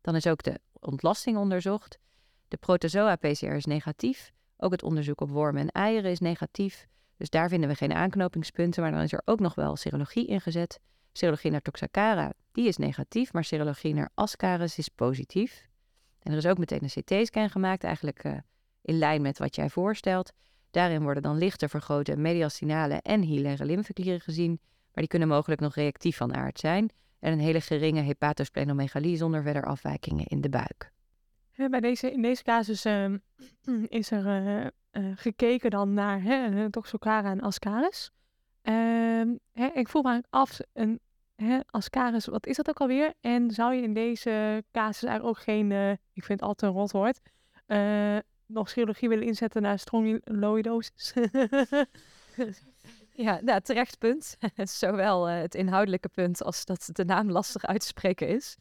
Dan 0.00 0.16
is 0.16 0.26
ook 0.26 0.42
de 0.42 0.60
ontlasting 0.72 1.36
onderzocht. 1.36 1.98
De 2.48 2.56
protozoa-PCR 2.56 3.44
is 3.44 3.64
negatief. 3.64 4.32
Ook 4.56 4.70
het 4.70 4.82
onderzoek 4.82 5.20
op 5.20 5.30
wormen 5.30 5.62
en 5.62 5.68
eieren 5.68 6.10
is 6.10 6.20
negatief. 6.20 6.86
Dus 7.16 7.30
daar 7.30 7.48
vinden 7.48 7.68
we 7.68 7.74
geen 7.74 7.92
aanknopingspunten. 7.92 8.82
Maar 8.82 8.92
dan 8.92 9.00
is 9.00 9.12
er 9.12 9.22
ook 9.24 9.40
nog 9.40 9.54
wel 9.54 9.76
serologie 9.76 10.26
ingezet. 10.26 10.80
Serologie 11.12 11.50
naar 11.50 11.62
Toxacara, 11.62 12.32
die 12.52 12.66
is 12.66 12.76
negatief. 12.76 13.32
Maar 13.32 13.44
serologie 13.44 13.94
naar 13.94 14.10
Ascaris 14.14 14.78
is 14.78 14.88
positief. 14.88 15.68
En 16.22 16.32
er 16.32 16.38
is 16.38 16.46
ook 16.46 16.58
meteen 16.58 16.82
een 16.82 17.02
CT-scan 17.02 17.50
gemaakt, 17.50 17.84
eigenlijk 17.84 18.24
uh, 18.24 18.32
in 18.82 18.98
lijn 18.98 19.22
met 19.22 19.38
wat 19.38 19.54
jij 19.54 19.68
voorstelt. 19.68 20.32
Daarin 20.70 21.02
worden 21.02 21.22
dan 21.22 21.38
lichter 21.38 21.68
vergrote 21.68 22.16
mediastinale 22.16 22.94
en 23.02 23.20
hilaire 23.20 23.64
lymfeklieren 23.64 24.20
gezien, 24.20 24.60
maar 24.60 24.90
die 24.94 25.06
kunnen 25.06 25.28
mogelijk 25.28 25.60
nog 25.60 25.74
reactief 25.74 26.16
van 26.16 26.34
aard 26.34 26.58
zijn 26.58 26.90
en 27.18 27.32
een 27.32 27.38
hele 27.38 27.60
geringe 27.60 28.00
hepatosplenomegalie 28.00 29.16
zonder 29.16 29.42
verder 29.42 29.64
afwijkingen 29.64 30.26
in 30.26 30.40
de 30.40 30.48
buik. 30.48 30.90
Bij 31.68 31.80
deze, 31.80 32.12
in 32.12 32.22
deze 32.22 32.42
casus 32.42 32.86
uh, 32.86 33.14
is 33.88 34.10
er 34.10 34.26
uh, 34.26 34.66
uh, 34.92 35.12
gekeken 35.16 35.70
dan 35.70 35.94
naar 35.94 36.22
hè, 36.22 36.70
Toxocara 36.70 37.30
en 37.30 37.40
Ascaris. 37.40 38.10
Ehm, 38.62 39.28
ik 39.74 39.88
voel 39.88 40.02
me 40.02 40.22
af, 40.30 40.58
een 40.72 41.00
hè, 41.44 41.58
Ascaris, 41.66 42.26
wat 42.26 42.46
is 42.46 42.56
dat 42.56 42.68
ook 42.68 42.80
alweer? 42.80 43.14
En 43.20 43.50
zou 43.50 43.74
je 43.74 43.82
in 43.82 43.94
deze 43.94 44.64
casus 44.72 45.08
eigenlijk 45.08 45.38
ook 45.38 45.44
geen, 45.44 45.72
ik 46.12 46.24
vind 46.24 46.40
het 46.40 46.48
altijd 46.48 46.72
een 46.72 46.78
rotwoord, 46.78 47.20
nog 48.46 48.70
chirurgie 48.70 49.08
willen 49.08 49.26
inzetten 49.26 49.62
naar 49.62 49.78
strongyloidosis? 49.78 51.12
ja, 53.26 53.40
nou, 53.42 53.60
terecht 53.60 53.98
punt. 53.98 54.36
Zowel 54.80 55.30
uh, 55.30 55.40
het 55.40 55.54
inhoudelijke 55.54 56.08
punt 56.08 56.42
als 56.42 56.64
dat 56.64 56.88
de 56.92 57.04
naam 57.04 57.30
lastig 57.30 57.66
uit 57.66 57.80
te 57.80 57.86
spreken 57.86 58.28
is. 58.28 58.56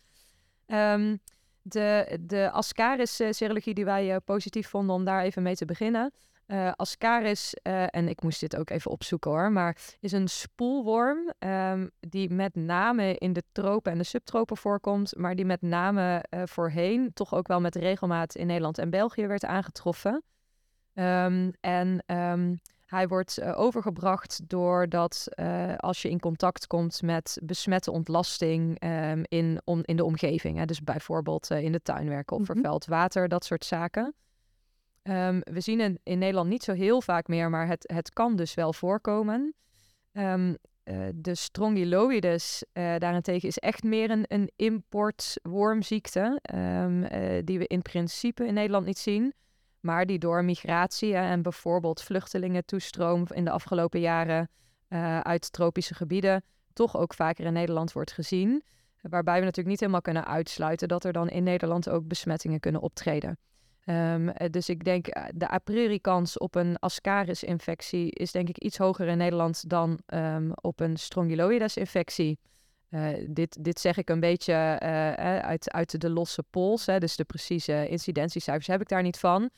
Um, 0.68 1.20
de, 1.62 2.18
de 2.22 2.52
Ascaris-serologie 2.52 3.74
die 3.74 3.86
wij 3.86 4.20
positief 4.20 4.68
vonden 4.68 4.96
om 4.96 5.04
daar 5.04 5.24
even 5.24 5.44
mee 5.44 5.56
te 5.56 5.66
beginnen. 5.66 6.12
Uh, 6.52 6.72
Ascaris, 6.76 7.56
uh, 7.64 7.84
en 7.90 8.08
ik 8.08 8.22
moest 8.22 8.40
dit 8.40 8.56
ook 8.56 8.70
even 8.70 8.92
opzoeken 8.92 9.32
hoor, 9.32 9.52
maar 9.52 9.78
is 10.00 10.12
een 10.12 10.28
spoelworm 10.28 11.34
um, 11.40 11.92
die 12.00 12.30
met 12.30 12.56
name 12.56 13.16
in 13.16 13.34
de 13.34 13.44
tropen 13.52 13.92
en 13.92 13.98
de 13.98 14.04
subtropen 14.04 14.58
voorkomt, 14.58 15.16
maar 15.18 15.36
die 15.36 15.46
met 15.46 15.62
name 15.62 16.24
uh, 16.30 16.42
voorheen 16.46 17.14
toch 17.14 17.34
ook 17.34 17.48
wel 17.48 17.62
met 17.62 17.76
regelmaat 17.76 18.36
in 18.36 18.48
Nederland 18.48 18.78
en 18.78 18.90
België 18.90 19.28
werd 19.28 19.46
aangetroffen. 19.46 20.24
Um, 20.94 21.52
en 21.60 22.04
um, 22.06 22.60
hij 22.86 23.08
wordt 23.08 23.44
overgebracht 23.44 24.42
doordat 24.50 25.28
als 25.78 26.02
je 26.02 26.10
in 26.10 26.20
contact 26.20 26.68
komt 26.68 27.02
met 27.02 27.40
besmette 27.44 27.92
ontlasting 27.92 28.80
in, 29.24 29.62
on, 29.64 29.84
in 29.84 29.96
de 29.96 30.06
omgeving, 30.06 30.58
hè, 30.58 30.66
dus 30.66 30.84
bijvoorbeeld 30.84 31.50
in 31.50 31.72
de 31.72 31.82
tuin 31.82 32.10
werken 32.10 32.36
of 32.36 32.42
mm 32.42 32.48
-hmm. 32.48 32.56
vervuild 32.56 32.86
water, 32.86 33.28
dat 33.28 33.46
soort 33.46 33.66
zaken. 33.66 34.14
Um, 35.04 35.40
we 35.44 35.60
zien 35.60 35.80
het 35.80 36.00
in 36.04 36.20
Nederland 36.20 36.50
niet 36.50 36.64
zo 36.64 36.74
heel 36.74 37.02
vaak 37.02 37.28
meer, 37.28 37.50
maar 37.50 37.68
het, 37.68 37.92
het 37.94 38.14
kan 38.14 38.36
dus 38.36 38.54
wel 38.54 38.74
voorkomen. 38.74 39.54
Um, 40.12 40.58
uh, 40.84 41.08
de 41.16 41.36
strongyloides 41.36 42.64
uh, 42.74 42.96
daarentegen 42.98 43.48
is 43.48 43.58
echt 43.58 43.84
meer 43.84 44.10
een, 44.10 44.26
een 44.28 44.52
importwormziekte, 44.56 46.40
um, 46.56 47.04
uh, 47.04 47.42
die 47.44 47.60
we 47.60 47.68
in 47.68 47.82
principe 47.82 48.46
in 48.46 48.54
Nederland 48.54 48.86
niet 48.86 48.98
zien. 48.98 49.34
maar 49.80 50.06
die 50.06 50.20
door 50.20 50.44
migratie 50.44 51.16
en 51.16 51.42
bijvoorbeeld 51.42 52.02
vluchtelingentoestroom 52.02 53.26
in 53.34 53.46
de 53.46 53.52
afgelopen 53.52 54.00
jaren 54.00 54.50
uit 55.24 55.52
tropische 55.52 55.94
gebieden 55.94 56.44
toch 56.74 56.98
ook 56.98 57.14
vaker 57.14 57.46
in 57.46 57.54
Nederland 57.54 57.92
wordt 57.92 58.12
gezien. 58.12 58.64
Waarbij 59.02 59.34
we 59.40 59.46
natuurlijk 59.46 59.68
niet 59.68 59.80
helemaal 59.80 60.02
kunnen 60.02 60.26
uitsluiten 60.26 60.88
dat 60.88 61.04
er 61.04 61.14
dan 61.14 61.30
in 61.30 61.44
Nederland 61.44 61.90
ook 61.90 62.08
besmettingen 62.08 62.60
kunnen 62.60 62.82
optreden. 62.82 63.38
Um, 63.90 64.32
dus 64.50 64.70
ik 64.70 64.84
denk 64.84 65.06
de 65.36 65.52
a 65.52 65.58
priori 65.58 66.00
kans 66.02 66.38
op 66.38 66.56
een 66.56 66.80
Ascaris-infectie 66.80 68.12
is 68.12 68.32
denk 68.32 68.50
ik 68.50 68.58
iets 68.58 68.78
hoger 68.78 69.08
in 69.08 69.18
Nederland 69.18 69.70
dan 69.70 70.00
um, 70.14 70.52
op 70.54 70.80
een 70.80 70.98
Strongyloides-infectie. 70.98 72.40
Uh, 72.90 73.08
dit, 73.30 73.64
dit 73.64 73.80
zeg 73.80 73.98
ik 73.98 74.10
een 74.10 74.20
beetje 74.20 74.54
uh, 74.54 75.14
uit, 75.40 75.72
uit 75.72 76.02
de 76.02 76.10
losse 76.10 76.44
pols, 76.50 76.86
hè, 76.86 77.00
dus 77.00 77.16
de 77.16 77.24
precieze 77.24 77.88
incidentiecijfers 77.88 78.68
heb 78.68 78.82
ik 78.82 78.88
daar 78.88 79.02
niet 79.02 79.20
van. 79.20 79.50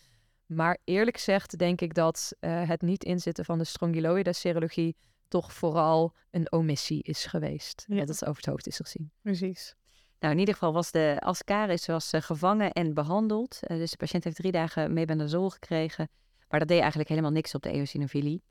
Maar 0.46 0.78
eerlijk 0.84 1.16
gezegd 1.16 1.58
denk 1.58 1.82
ik 1.82 1.94
dat 1.94 2.36
uh, 2.40 2.68
het 2.70 2.82
niet 2.82 3.04
inzitten 3.04 3.46
van 3.46 3.58
de 3.58 3.64
Strongyloides-serologie 3.64 4.96
toch 5.28 5.54
vooral 5.54 6.16
een 6.32 6.52
omissie 6.52 7.04
is 7.04 7.26
geweest. 7.26 7.86
Ja. 7.88 8.06
Dat 8.06 8.08
het 8.08 8.26
over 8.26 8.42
het 8.42 8.46
hoofd 8.46 8.68
is 8.68 8.78
gezien. 8.78 9.12
Precies. 9.22 9.76
Nou, 10.22 10.34
in 10.34 10.40
ieder 10.40 10.54
geval 10.54 10.74
was 10.74 10.92
de 10.92 11.18
Ascaris 11.20 11.86
was, 11.86 12.14
uh, 12.14 12.22
gevangen 12.22 12.72
en 12.72 12.94
behandeld. 12.94 13.60
Uh, 13.68 13.78
dus 13.78 13.92
de 13.92 13.98
patiënt 13.98 14.24
heeft 14.24 14.36
drie 14.36 14.52
dagen 14.52 14.94
mebendazol 14.94 15.50
gekregen. 15.50 16.10
Maar 16.50 16.60
dat 16.60 16.68
deed 16.68 16.80
eigenlijk 16.80 17.10
helemaal 17.10 17.32
niks 17.32 17.56
op 17.56 17.62
de 17.62 17.72
eosinofilie. 17.72 18.44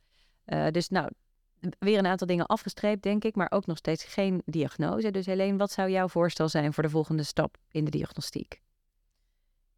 Uh, 0.47 0.67
dus 0.71 0.89
nou, 0.89 1.11
weer 1.79 1.99
een 1.99 2.07
aantal 2.07 2.27
dingen 2.27 2.47
afgestreept, 2.47 3.03
denk 3.03 3.25
ik. 3.25 3.35
Maar 3.35 3.51
ook 3.51 3.67
nog 3.67 3.77
steeds 3.77 4.05
geen 4.05 4.43
diagnose. 4.45 5.11
Dus 5.11 5.27
Helene, 5.27 5.59
wat 5.59 5.71
zou 5.71 5.91
jouw 5.91 6.09
voorstel 6.09 6.49
zijn 6.49 6.73
voor 6.73 6.83
de 6.83 6.91
volgende 6.91 7.23
stap 7.23 7.57
in 7.71 7.85
de 7.85 7.91
diagnostiek? 7.91 8.61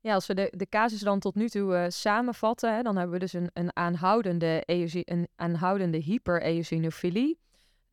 Ja, 0.01 0.15
als 0.15 0.27
we 0.27 0.35
de, 0.35 0.53
de 0.57 0.69
casus 0.69 1.01
dan 1.01 1.19
tot 1.19 1.35
nu 1.35 1.49
toe 1.49 1.87
samenvatten, 1.89 2.75
hè, 2.75 2.83
dan 2.83 2.97
hebben 2.97 3.15
we 3.15 3.21
dus 3.21 3.33
een, 3.33 3.51
een 3.53 3.77
aanhoudende, 3.77 4.63
een 4.65 5.29
aanhoudende 5.37 5.99
hypereosinofilie. 5.99 7.39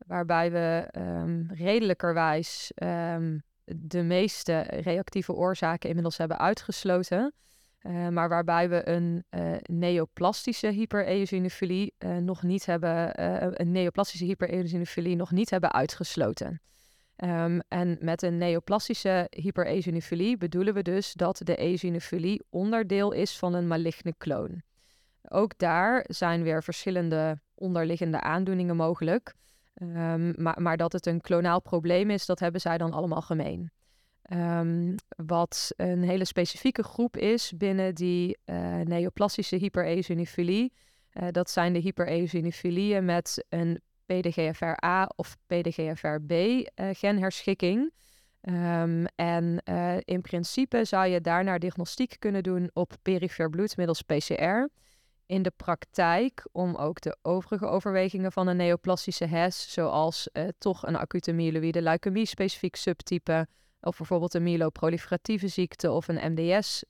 Waarbij 0.06 0.52
we 0.52 0.88
um, 0.98 1.50
redelijkerwijs 1.52 2.72
um, 2.74 3.42
de 3.76 4.02
meeste 4.02 4.60
reactieve 4.60 5.32
oorzaken 5.32 5.88
inmiddels 5.88 6.16
hebben 6.16 6.38
uitgesloten. 6.38 7.32
Uh, 7.82 8.08
maar 8.08 8.28
waarbij 8.28 8.68
we 8.68 8.88
een 8.88 9.24
uh, 9.30 9.56
neoplastische 9.62 10.66
hypereosinofilie 10.66 11.94
uh, 11.98 12.16
nog 12.16 12.42
niet 12.42 12.66
hebben, 12.66 13.22
een 13.60 13.72
neoplastische 13.72 14.24
hypereosinofilie 14.24 15.16
nog 15.16 15.30
niet 15.30 15.50
hebben 15.50 15.72
uitgesloten. 15.72 16.60
Um, 17.24 17.60
en 17.68 17.96
met 18.00 18.22
een 18.22 18.36
neoplastische 18.36 19.26
hypereosinofilie 19.30 20.36
bedoelen 20.36 20.74
we 20.74 20.82
dus 20.82 21.12
dat 21.12 21.40
de 21.44 21.56
eosinofilie 21.56 22.42
onderdeel 22.50 23.12
is 23.12 23.38
van 23.38 23.54
een 23.54 23.66
maligne 23.66 24.14
kloon. 24.18 24.62
Ook 25.28 25.58
daar 25.58 26.04
zijn 26.08 26.42
weer 26.42 26.62
verschillende 26.62 27.40
onderliggende 27.54 28.20
aandoeningen 28.20 28.76
mogelijk. 28.76 29.34
Um, 29.82 30.34
maar, 30.36 30.62
maar, 30.62 30.76
dat 30.76 30.92
het 30.92 31.06
een 31.06 31.20
klonaal 31.20 31.60
probleem 31.60 32.10
is, 32.10 32.26
dat 32.26 32.40
hebben 32.40 32.60
zij 32.60 32.78
dan 32.78 32.92
allemaal 32.92 33.22
gemeen. 33.22 33.70
Um, 34.32 34.94
wat 35.16 35.72
een 35.76 36.02
hele 36.02 36.24
specifieke 36.24 36.82
groep 36.82 37.16
is 37.16 37.52
binnen 37.56 37.94
die 37.94 38.38
uh, 38.46 38.76
neoplastische 38.76 39.56
hypereosinofilie. 39.56 40.72
Uh, 41.12 41.28
dat 41.30 41.50
zijn 41.50 41.72
de 41.72 41.78
hypereosinofilieën 41.78 43.04
met 43.04 43.44
een 43.48 43.80
PDGFR-A 44.06 45.10
of 45.16 45.36
PDGFR-B 45.46 46.32
uh, 46.32 46.64
genherschikking. 46.74 47.92
Um, 48.40 49.06
en 49.06 49.62
in 50.04 50.20
principe 50.20 50.84
zou 50.84 51.06
je 51.06 51.20
daarnaar 51.20 51.58
diagnostiek 51.58 52.16
kunnen 52.18 52.42
doen 52.42 52.70
op 52.72 52.92
perifere 53.02 53.50
bloed 53.50 53.76
middels 53.76 54.02
PCR. 54.02 54.68
In 55.30 55.42
de 55.42 55.52
praktijk, 55.56 56.46
om 56.52 56.74
ook 56.74 57.00
de 57.00 57.16
overige 57.22 57.66
overwegingen 57.66 58.32
van 58.32 58.46
een 58.46 58.56
neoplastische 58.56 59.26
HES, 59.26 59.72
zoals 59.72 60.28
uh, 60.32 60.48
toch 60.58 60.86
een 60.86 60.96
acute 60.96 61.32
myeloïde 61.32 61.82
leukemie 61.82 62.26
specifiek 62.26 62.76
subtype, 62.76 63.46
of 63.80 63.96
bijvoorbeeld 63.96 64.34
een 64.34 64.42
myeloproliferatieve 64.42 65.48
ziekte 65.48 65.90
of 65.90 66.08
een 66.08 66.32
MDS, 66.32 66.84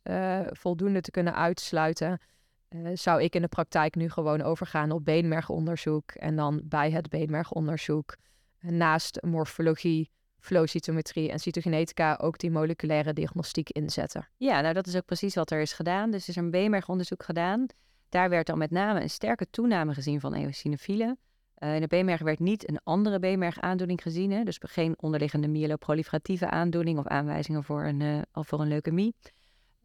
voldoende 0.46 1.00
te 1.00 1.10
kunnen 1.10 1.34
uitsluiten, 1.34 2.20
uh, 2.68 2.90
zou 2.94 3.22
ik 3.22 3.34
in 3.34 3.42
de 3.42 3.48
praktijk 3.48 3.94
nu 3.94 4.10
gewoon 4.10 4.42
overgaan 4.42 4.90
op 4.90 5.04
beenmergonderzoek. 5.04 6.10
En 6.10 6.36
dan 6.36 6.60
bij 6.64 6.90
het 6.90 7.08
beenmergonderzoek 7.08 8.16
naast 8.60 9.22
morfologie, 9.22 10.10
flowcytometrie 10.38 11.30
en 11.30 11.38
cytogenetica 11.38 12.18
ook 12.20 12.38
die 12.38 12.50
moleculaire 12.50 13.12
diagnostiek 13.12 13.70
inzetten. 13.70 14.28
Ja, 14.36 14.60
nou 14.60 14.74
dat 14.74 14.86
is 14.86 14.96
ook 14.96 15.04
precies 15.04 15.34
wat 15.34 15.50
er 15.50 15.60
is 15.60 15.72
gedaan. 15.72 16.10
Dus 16.10 16.22
er 16.22 16.28
is 16.28 16.36
een 16.36 16.50
beenmergonderzoek 16.50 17.22
gedaan. 17.22 17.66
Daar 18.10 18.28
werd 18.28 18.46
dan 18.46 18.58
met 18.58 18.70
name 18.70 19.00
een 19.00 19.10
sterke 19.10 19.50
toename 19.50 19.94
gezien 19.94 20.20
van 20.20 20.34
eosinofielen. 20.34 21.18
Uh, 21.58 21.74
in 21.74 21.80
de 21.80 21.86
beenmerg 21.86 22.20
werd 22.20 22.38
niet 22.38 22.68
een 22.68 22.80
andere 22.84 23.18
beenmergaandoening 23.18 24.02
gezien. 24.02 24.30
Hè? 24.30 24.42
Dus 24.44 24.58
geen 24.60 24.94
onderliggende 24.98 25.48
myeloproliferatieve 25.48 26.50
aandoening 26.50 26.98
of 26.98 27.06
aanwijzingen 27.06 27.64
voor 27.64 27.84
een, 27.84 28.00
uh, 28.00 28.20
voor 28.32 28.60
een 28.60 28.68
leukemie. 28.68 29.14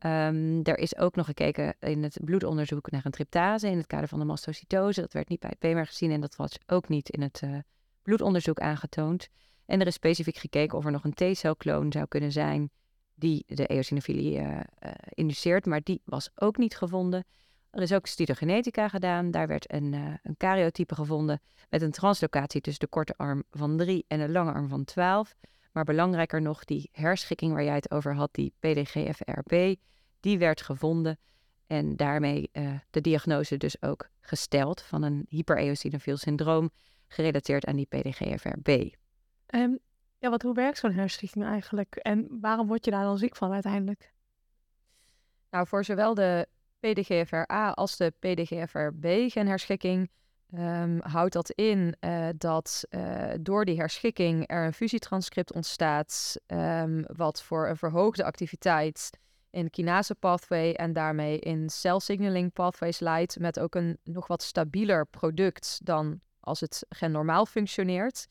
Um, 0.06 0.64
er 0.64 0.78
is 0.78 0.98
ook 0.98 1.16
nog 1.16 1.26
gekeken 1.26 1.76
in 1.80 2.04
het 2.04 2.18
bloedonderzoek 2.24 2.92
naar 2.92 3.06
een 3.06 3.12
tryptase 3.12 3.70
in 3.70 3.78
het 3.78 3.88
kader 3.88 4.08
van 4.08 4.20
de 4.20 4.26
mastocytose. 4.26 5.02
Dat 5.02 5.14
werd 5.14 5.30
niet 5.30 5.40
bij 5.60 5.72
het 5.72 5.88
gezien 5.88 6.12
en 6.12 6.22
dat 6.22 6.36
was 6.36 6.58
ook 6.66 6.90
niet 6.90 7.10
in 7.10 7.22
het 7.22 7.42
uh, 7.44 7.58
bloedonderzoek 8.02 8.60
aangetoond. 8.60 9.28
En 9.66 9.80
er 9.80 9.88
is 9.88 9.94
specifiek 9.94 10.38
gekeken 10.38 10.78
of 10.78 10.86
er 10.86 10.92
nog 10.92 11.04
een 11.04 11.34
T-celkloon 11.34 11.92
zou 11.92 12.06
kunnen 12.08 12.32
zijn 12.32 12.70
die 13.16 13.44
de 13.48 13.66
eosinofilie 13.66 14.42
induceert, 15.10 15.66
maar 15.66 15.82
die 15.84 16.02
was 16.04 16.30
ook 16.36 16.58
niet 16.58 16.78
gevonden. 16.78 17.26
Er 17.76 17.82
is 17.82 17.94
ook 17.94 18.08
cytogenetica 18.08 18.88
gedaan. 18.88 19.32
Daar 19.32 19.48
werd 19.48 19.74
een, 19.74 19.94
uh, 19.94 20.14
een 20.24 20.38
karyotype 20.38 20.96
gevonden 20.96 21.42
met 21.70 21.82
een 21.82 21.92
translocatie 21.92 22.62
tussen 22.62 22.84
de 22.84 22.90
korte 22.90 23.14
arm 23.18 23.44
van 23.52 23.78
3 23.78 24.06
en 24.08 24.20
de 24.20 24.30
lange 24.30 24.52
arm 24.52 24.68
van 24.68 24.84
12. 24.84 25.36
Maar 25.72 25.84
belangrijker 25.84 26.42
nog, 26.42 26.64
die 26.64 26.90
herschikking 26.92 27.54
waar 27.54 27.64
jij 27.64 27.76
het 27.76 27.92
over 27.92 28.16
had, 28.16 28.34
die 28.34 28.54
PDGFRB, 28.60 29.76
die 30.20 30.38
werd 30.38 30.62
gevonden. 30.62 31.20
En 31.68 31.96
daarmee 31.96 32.50
uh, 32.54 32.74
de 32.90 33.02
diagnose 33.02 33.58
dus 33.58 33.82
ook 33.82 34.10
gesteld 34.22 34.82
van 34.82 35.04
een 35.04 35.26
hypereosinofiel 35.30 36.18
syndroom 36.18 36.70
gerelateerd 37.08 37.66
aan 37.66 37.76
die 37.76 37.88
PDGFRB. 37.88 38.68
Um, 38.68 38.92
ehm, 39.46 39.72
ja, 40.18 40.30
wat, 40.30 40.42
hoe 40.42 40.54
werkt 40.54 40.78
zo'n 40.78 40.92
herschikking 40.92 41.46
eigenlijk? 41.46 41.96
En 41.96 42.38
waarom 42.42 42.68
word 42.68 42.86
je 42.86 42.92
daar 42.92 43.04
dan 43.04 43.18
ziek 43.18 43.36
van 43.36 43.52
uiteindelijk? 43.52 44.14
Nou, 45.50 45.68
voor 45.68 45.84
zowel 45.84 46.14
de 46.14 46.48
PDGFRA 46.86 47.72
als 47.72 47.98
de 47.98 48.14
PDGFRB-genherschikking 48.20 50.10
um, 50.54 51.00
houdt 51.02 51.34
dat 51.34 51.50
in 51.50 51.96
uh, 52.00 52.28
dat 52.38 52.84
uh, 52.90 53.32
door 53.42 53.66
die 53.66 53.78
herschikking 53.78 54.44
er 54.48 54.66
een 54.66 54.74
fusietranscript 54.74 55.54
ontstaat, 55.54 56.36
um, 56.48 57.06
wat 57.16 57.44
voor 57.44 57.68
een 57.68 57.78
verhoogde 57.78 58.24
activiteit 58.24 59.10
in 59.50 59.70
kinase 59.70 60.16
pathway 60.16 60.72
en 60.72 60.94
daarmee 60.94 61.40
in 61.40 61.70
cell 61.70 62.00
signaling 62.00 62.54
pathways 62.54 63.00
leidt, 63.00 63.40
met 63.40 63.60
ook 63.60 63.76
een 63.76 63.98
nog 64.04 64.28
wat 64.28 64.44
stabieler 64.44 65.06
product 65.06 65.80
dan 65.84 66.20
als 66.40 66.60
het 66.60 66.86
gen 66.90 67.12
normaal 67.12 67.46
functioneert. 67.46 68.28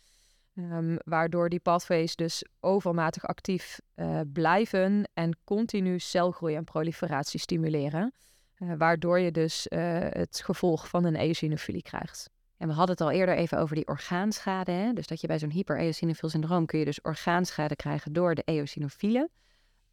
Um, 0.57 0.99
waardoor 1.05 1.49
die 1.49 1.61
pathways 1.61 2.17
dus 2.17 2.45
overmatig 2.61 3.25
actief 3.27 3.81
uh, 3.97 4.21
blijven 4.33 5.11
en 5.15 5.39
continu 5.45 5.99
celgroei 5.99 6.55
en 6.55 6.65
proliferatie 6.65 7.41
stimuleren. 7.41 8.13
Uh, 8.59 8.73
waardoor 8.79 9.19
je 9.19 9.31
dus 9.31 9.67
uh, 9.69 9.81
het 10.01 10.43
gevolg 10.45 10.89
van 10.89 11.05
een 11.05 11.17
eosinofilie 11.17 11.83
krijgt. 11.83 12.31
En 12.57 12.69
we 12.69 12.75
hadden 12.75 12.97
het 12.97 13.05
al 13.05 13.11
eerder 13.11 13.37
even 13.37 13.59
over 13.59 13.75
die 13.75 13.87
orgaanschade. 13.87 14.73
Hè? 14.73 14.93
Dus 14.93 15.07
dat 15.07 15.21
je 15.21 15.27
bij 15.27 15.39
zo'n 15.39 15.51
hypereosinofiel 15.51 16.29
syndroom 16.29 16.67
kun 16.67 16.79
je 16.79 16.85
dus 16.85 17.03
orgaanschade 17.03 17.77
krijgen 17.77 18.13
door 18.13 18.35
de 18.35 18.43
eosinofielen. 18.45 19.31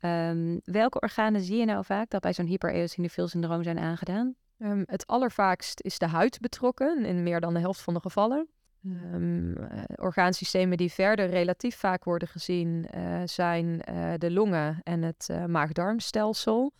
Um, 0.05 0.61
welke 0.63 0.99
organen 0.99 1.41
zie 1.41 1.57
je 1.57 1.65
nou 1.65 1.85
vaak 1.85 2.09
dat 2.09 2.21
bij 2.21 2.33
zo'n 2.33 2.45
hypereosinofiel 2.45 3.27
syndroom 3.27 3.63
zijn 3.63 3.79
aangedaan? 3.79 4.35
Um, 4.57 4.83
het 4.85 5.07
allervaakst 5.07 5.81
is 5.81 5.97
de 5.97 6.07
huid 6.07 6.39
betrokken, 6.39 7.05
in 7.05 7.23
meer 7.23 7.39
dan 7.39 7.53
de 7.53 7.59
helft 7.59 7.81
van 7.81 7.93
de 7.93 7.99
gevallen. 7.99 8.47
Um, 8.85 9.57
uh, 9.57 9.83
orgaansystemen 9.95 10.77
die 10.77 10.91
verder 10.91 11.29
relatief 11.29 11.75
vaak 11.75 12.03
worden 12.03 12.27
gezien 12.27 12.87
uh, 12.95 13.21
zijn 13.25 13.81
uh, 13.89 14.13
de 14.17 14.31
longen 14.31 14.79
en 14.83 15.01
het 15.01 15.29
maag-darmstelsel. 15.47 16.71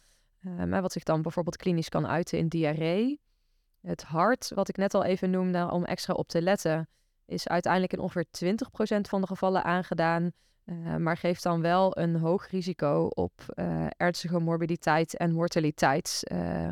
Maar 0.42 0.82
wat 0.82 0.92
zich 0.92 1.04
dan 1.04 1.22
bijvoorbeeld 1.22 1.58
klinisch 1.58 1.90
kan 1.90 2.08
uiten 2.08 2.38
in 2.38 2.48
diarree. 2.48 3.22
Het 3.82 4.04
hart, 4.04 4.52
wat 4.56 4.70
ik 4.70 4.78
net 4.78 4.94
al 4.94 5.04
even 5.04 5.30
noemde, 5.30 5.72
om 5.72 5.84
extra 5.86 6.14
op 6.14 6.28
te 6.28 6.42
letten, 6.42 6.90
is 7.26 7.48
uiteindelijk 7.48 7.94
in 7.94 8.00
ongeveer 8.00 8.26
20% 8.26 8.28
van 9.02 9.22
de 9.22 9.28
gevallen 9.28 9.64
aangedaan. 9.64 10.32
Uh, 10.66 10.96
maar 10.96 11.18
geeft 11.18 11.44
dan 11.44 11.62
wel 11.62 11.98
een 11.98 12.16
hoog 12.16 12.50
risico 12.50 13.06
op 13.14 13.46
uh, 13.56 13.86
ernstige 13.98 14.40
morbiditeit 14.40 15.18
en 15.18 15.32
mortaliteit 15.32 16.22
uh, 16.32 16.72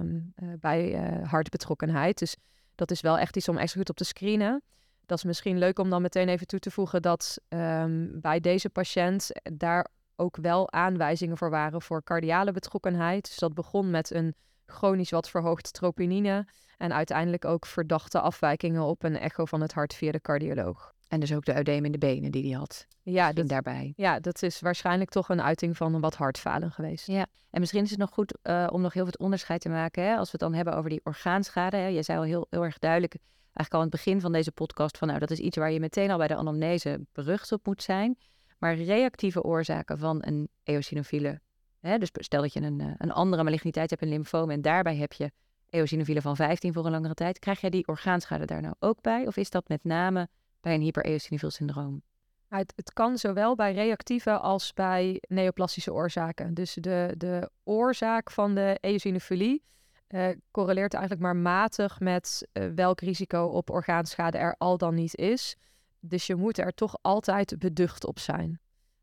bij 0.60 0.92
hartbetrokkenheid. 1.24 2.18
Dus 2.20 2.36
dat 2.76 2.92
is 2.92 3.02
wel 3.02 3.18
echt 3.18 3.38
iets 3.38 3.50
om 3.50 3.58
extra 3.58 3.80
goed 3.80 3.90
op 3.90 3.96
te 3.96 4.04
screenen. 4.04 4.62
Dat 5.06 5.18
is 5.18 5.24
misschien 5.24 5.58
leuk 5.58 5.80
om 5.80 5.90
dan 5.90 6.02
meteen 6.02 6.30
even 6.30 6.48
toe 6.48 6.60
te 6.60 6.72
voegen 6.72 7.02
dat 7.02 7.40
um, 7.50 8.22
bij 8.22 8.40
deze 8.40 8.70
patiënt 8.70 9.32
daar 9.54 9.88
ook 10.20 10.38
wel 10.42 10.72
aanwijzingen 10.72 11.38
voor 11.38 11.50
waren 11.50 11.82
voor 11.82 12.04
cardiale 12.04 12.52
betrokkenheid. 12.52 13.28
Dus 13.28 13.38
dat 13.38 13.54
begon 13.54 13.90
met 13.90 14.14
een 14.14 14.36
chronisch 14.66 15.10
wat 15.10 15.30
verhoogd 15.30 15.74
troponine. 15.74 16.48
En 16.78 16.94
uiteindelijk 16.94 17.46
ook 17.46 17.66
verdachte 17.66 18.20
afwijkingen 18.20 18.84
op 18.84 19.04
een 19.04 19.18
echo 19.18 19.46
van 19.46 19.62
het 19.62 19.74
hart 19.74 19.94
via 19.94 20.12
de 20.12 20.22
cardioloog. 20.22 20.94
En 21.08 21.20
dus 21.20 21.34
ook 21.34 21.46
de 21.46 21.60
udeem 21.60 21.86
in 21.86 21.92
de 21.92 21.98
benen 21.98 22.32
die 22.32 22.50
hij 22.50 22.60
had. 22.60 22.88
Ja, 23.04 23.34
dat, 23.34 23.48
daarbij. 23.48 23.94
ja, 23.96 24.20
dat 24.20 24.44
is 24.44 24.60
waarschijnlijk 24.60 25.10
toch 25.10 25.30
een 25.30 25.42
uiting 25.42 25.78
van 25.78 25.94
een 25.94 26.02
wat 26.02 26.16
hartfalen 26.16 26.72
geweest. 26.72 27.08
Ja, 27.08 27.26
en 27.50 27.60
misschien 27.60 27.84
is 27.84 27.90
het 27.90 28.00
nog 28.00 28.10
goed 28.10 28.38
eh, 28.42 28.68
om 28.72 28.82
nog 28.82 28.94
heel 28.94 29.04
veel 29.04 29.14
onderscheid 29.18 29.62
te 29.62 29.70
maken. 29.70 30.04
Hè? 30.04 30.16
Als 30.16 30.26
we 30.26 30.32
het 30.32 30.40
dan 30.40 30.54
hebben 30.54 30.76
over 30.76 30.90
die 30.90 31.02
orgaanschade. 31.04 31.78
Hè? 31.78 31.88
Je 31.88 32.04
zei 32.04 32.18
al 32.18 32.24
heel, 32.24 32.48
heel 32.50 32.64
erg 32.64 32.80
duidelijk, 32.80 33.16
eigenlijk 33.44 33.74
al 33.74 33.80
aan 33.80 33.86
het 33.86 33.96
begin 33.96 34.22
van 34.22 34.32
deze 34.32 34.52
podcast, 34.52 34.98
van 34.98 35.08
nou, 35.08 35.20
dat 35.20 35.32
is 35.32 35.40
iets 35.40 35.58
waar 35.58 35.72
je 35.72 35.80
meteen 35.80 36.12
al 36.12 36.18
bij 36.18 36.28
de 36.28 36.36
anamnese 36.36 37.06
berucht 37.12 37.52
op 37.52 37.66
moet 37.66 37.84
zijn. 37.84 38.18
Maar 38.60 38.76
reactieve 38.76 39.44
oorzaken 39.44 39.98
van 39.98 40.18
een 40.26 40.50
eosinofiele, 40.64 41.42
hè? 41.80 41.98
dus 41.98 42.10
stel 42.14 42.42
dat 42.42 42.54
je 42.54 42.62
een, 42.62 42.80
eh, 42.80 42.88
een 42.98 43.12
andere 43.12 43.44
maligniteit 43.44 43.90
hebt, 43.90 44.02
een 44.02 44.10
lymfoom, 44.10 44.50
en 44.50 44.62
daarbij 44.62 44.96
heb 44.96 45.14
je 45.14 45.32
eosinofielen 45.70 46.24
van 46.24 46.36
15 46.36 46.74
voor 46.74 46.86
een 46.86 46.92
langere 46.92 47.14
tijd. 47.14 47.40
Krijg 47.40 47.62
jij 47.62 47.70
die 47.70 47.88
orgaanschade 47.88 48.46
daar 48.46 48.62
nou 48.62 48.76
ook 48.80 49.02
bij? 49.02 49.28
Of 49.28 49.38
is 49.38 49.50
dat 49.50 49.68
met 49.68 49.84
name 49.84 50.28
bij 50.62 50.74
een 50.74 50.82
hypereosinofiel 50.82 51.50
syndroom? 51.50 52.02
Het, 52.48 52.74
het 52.76 52.94
kan 52.94 53.18
zowel 53.18 53.56
bij 53.56 53.74
reactieve 53.74 54.38
als 54.38 54.74
bij 54.74 55.22
neoplastische 55.28 55.94
oorzaken. 55.94 56.54
Dus 56.54 56.74
de, 56.74 57.14
de 57.18 57.50
oorzaak 57.64 58.32
van 58.32 58.56
de 58.56 58.78
eosinofilie 58.82 59.64
eh, 60.08 60.28
correleert 60.52 60.94
eigenlijk 60.94 61.24
maar 61.24 61.36
matig 61.36 62.00
met 62.00 62.48
eh, 62.52 62.68
welk 62.76 63.02
risico 63.02 63.46
op 63.46 63.70
orgaanschade 63.70 64.38
er 64.38 64.56
al 64.58 64.78
dan 64.78 64.96
niet 64.96 65.16
is. 65.16 65.56
Dus 66.00 66.28
je 66.28 66.36
moet 66.36 66.58
er 66.58 66.74
toch 66.74 66.98
altijd 67.02 67.56
beducht 67.60 68.06
op 68.06 68.20
zijn. 68.20 68.60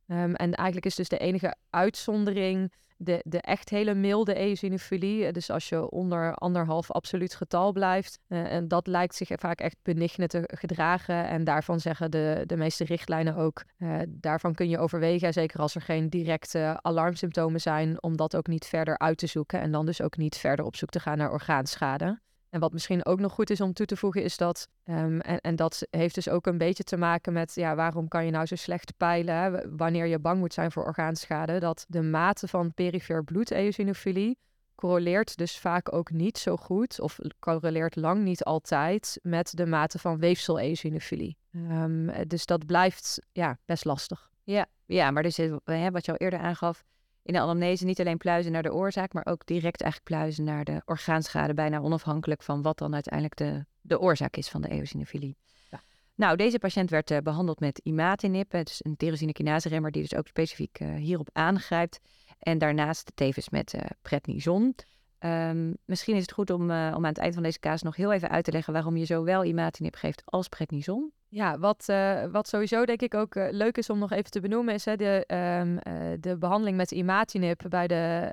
Ehm, 0.07 0.35
en 0.35 0.53
eigenlijk 0.53 0.87
is 0.87 0.95
dus 0.95 1.09
de 1.09 1.19
enige 1.19 1.55
uitzondering 1.71 2.73
de, 2.97 3.21
de 3.25 3.41
echt 3.41 3.69
hele 3.69 3.95
milde 3.95 4.35
eosinofilie. 4.35 5.33
Dus 5.33 5.51
als 5.51 5.69
je 5.69 5.91
onder 5.91 6.35
anderhalf 6.35 6.91
absoluut 6.91 7.35
getal 7.35 7.73
blijft. 7.73 8.19
eh, 8.29 8.53
en 8.53 8.69
dat 8.69 8.87
lijkt 8.87 9.15
zich 9.15 9.29
vaak 9.33 9.61
echt 9.61 9.77
benigne 9.83 10.27
te 10.27 10.43
gedragen. 10.55 11.29
En 11.29 11.45
daarvan 11.45 11.81
zeggen 11.81 12.11
de, 12.11 12.43
de 12.47 12.57
meeste 12.57 12.85
richtlijnen 12.85 13.37
ook. 13.37 13.65
eh, 13.77 13.99
daarvan 14.09 14.55
kun 14.55 14.69
je 14.69 14.79
overwegen, 14.79 15.33
zeker 15.33 15.61
als 15.61 15.75
er 15.75 15.83
geen 15.83 16.09
directe 16.11 16.79
alarmsymptomen 16.83 17.61
zijn. 17.61 18.03
Om 18.03 18.17
dat 18.17 18.37
ook 18.37 18.47
niet 18.47 18.67
verder 18.67 18.99
uit 18.99 19.19
te 19.19 19.27
zoeken. 19.27 19.61
En 19.61 19.71
dan 19.71 19.87
dus 19.87 20.03
ook 20.03 20.17
niet 20.17 20.37
verder 20.37 20.65
op 20.65 20.77
zoek 20.77 20.91
te 20.91 21.01
gaan 21.01 21.19
naar 21.19 21.33
orgaanschade. 21.33 22.21
En 22.57 22.63
wat 22.63 22.73
misschien 22.73 23.05
ook 23.05 23.21
nog 23.21 23.33
goed 23.33 23.51
is 23.51 23.61
om 23.61 23.73
toe 23.73 23.87
te 23.87 23.97
voegen, 23.97 24.23
is 24.23 24.37
dat, 24.37 24.69
ehm, 24.85 25.19
en, 25.21 25.41
en 25.41 25.57
dat 25.57 25.87
heeft 25.91 26.15
dus 26.15 26.29
ook 26.29 26.47
een 26.47 26.59
beetje 26.59 26.85
te 26.85 26.97
maken 26.97 27.33
met, 27.33 27.55
ja, 27.55 27.75
waarom 27.75 28.09
kan 28.09 28.25
je 28.25 28.31
nou 28.31 28.47
zo 28.47 28.55
slecht 28.55 28.97
peilen 28.97 29.77
wanneer 29.77 30.07
je 30.07 30.19
bang 30.19 30.39
moet 30.39 30.55
zijn 30.55 30.73
voor 30.73 30.85
orgaanschade? 30.85 31.59
Dat 31.59 31.85
de 31.89 32.03
mate 32.03 32.49
van 32.49 32.75
perifeer 32.75 33.25
bloedeosinofilie 33.25 34.39
correleert 34.75 35.37
dus 35.37 35.59
vaak 35.59 35.93
ook 35.93 36.11
niet 36.11 36.39
zo 36.39 36.57
goed, 36.57 37.01
of 37.01 37.19
correleert 37.39 37.97
lang 37.97 38.23
niet 38.23 38.45
altijd, 38.45 39.19
met 39.23 39.57
de 39.57 39.67
mate 39.67 39.99
van 39.99 40.19
weefseleosinofilie. 40.19 41.37
Ehm 41.53 42.27
dus 42.27 42.47
dat 42.47 42.67
blijft 42.67 43.19
ja, 43.33 43.59
best 43.65 43.85
lastig. 43.85 44.31
Ja, 44.43 44.67
ja 44.87 45.11
maar 45.11 45.23
dus 45.23 45.37
hè, 45.65 45.91
wat 45.91 46.05
je 46.05 46.13
al 46.13 46.19
eerder 46.19 46.39
aangaf, 46.39 46.85
in 47.27 47.33
de 47.33 47.41
anamnese 47.41 47.85
niet 47.85 48.01
alleen 48.01 48.17
pluizen 48.17 48.53
naar 48.53 48.63
de 48.63 48.73
oorzaak, 48.73 49.13
maar 49.13 49.27
ook 49.27 49.47
direct 49.47 49.81
eigenlijk 49.81 50.11
pluizen 50.13 50.45
naar 50.45 50.65
de 50.65 50.83
orgaanschade, 50.85 51.55
bijna 51.55 51.79
onafhankelijk 51.79 52.43
van 52.43 52.63
wat 52.63 52.79
dan 52.79 52.95
uiteindelijk 52.95 53.37
de, 53.37 53.65
de 53.81 54.01
oorzaak 54.01 54.37
is 54.37 54.49
van 54.49 54.63
de 54.63 54.69
eosinofilie. 54.69 55.37
Ja. 55.71 55.81
Nou, 56.15 56.37
deze 56.37 56.59
patiënt 56.59 56.91
werd 56.91 57.11
eh, 57.11 57.19
behandeld 57.19 57.61
met 57.61 57.79
imatinib, 57.79 58.53
het 58.53 58.69
is 58.69 58.81
een 58.85 58.97
tyrosine 58.97 59.33
kinase 59.33 59.69
remmer 59.69 59.91
die 59.91 60.03
dus 60.03 60.15
ook 60.15 60.27
specifiek 60.27 60.79
eh, 60.79 60.95
hierop 60.95 61.29
aangrijpt. 61.33 62.01
En 62.39 62.59
daarnaast 62.59 63.13
tevens 63.15 63.49
met 63.49 63.75
eh, 63.75 63.81
prednison. 64.03 64.75
Ehm, 65.19 65.73
misschien 65.85 66.15
is 66.15 66.23
het 66.23 66.33
goed 66.33 66.51
om, 66.51 66.71
eh, 66.71 66.93
om 66.97 67.05
aan 67.05 67.05
het 67.05 67.19
eind 67.19 67.35
van 67.35 67.43
deze 67.43 67.59
kaas 67.59 67.83
nog 67.83 67.97
heel 67.97 68.13
even 68.13 68.31
uit 68.31 68.45
te 68.45 68.53
leggen 68.53 68.73
waarom 68.73 68.97
je 68.97 69.05
zowel 69.05 69.45
imatinib 69.45 69.95
geeft 69.95 70.23
als 70.25 70.49
prednison. 70.49 71.13
Ja, 71.29 71.59
wat, 71.59 71.89
eh, 71.89 72.25
wat 72.25 72.49
sowieso 72.49 72.85
denk 72.85 73.03
ik 73.03 73.15
ook 73.15 73.35
eh, 73.35 73.47
leuk 73.51 73.79
is 73.79 73.91
om 73.91 73.99
nog 73.99 74.11
even 74.13 74.31
te 74.31 74.41
benoemen, 74.41 74.75
is 74.75 74.85
hè, 74.85 74.97
de, 74.97 75.25
ehm, 75.27 75.77
eh, 75.77 75.95
de 76.21 76.37
behandeling 76.39 76.77
met 76.77 76.91
imatinib 76.91 77.63
bij 77.69 77.87
de 77.87 78.31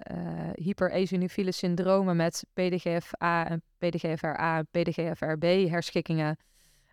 hypereosinofiele 0.53 1.51
syndromen 1.51 2.15
met 2.15 2.45
PDGFA 2.53 3.47
en 3.47 3.61
PDGFRA 3.77 4.57
en 4.57 4.67
PDGFRB 4.71 5.69
herschikkingen. 5.69 6.37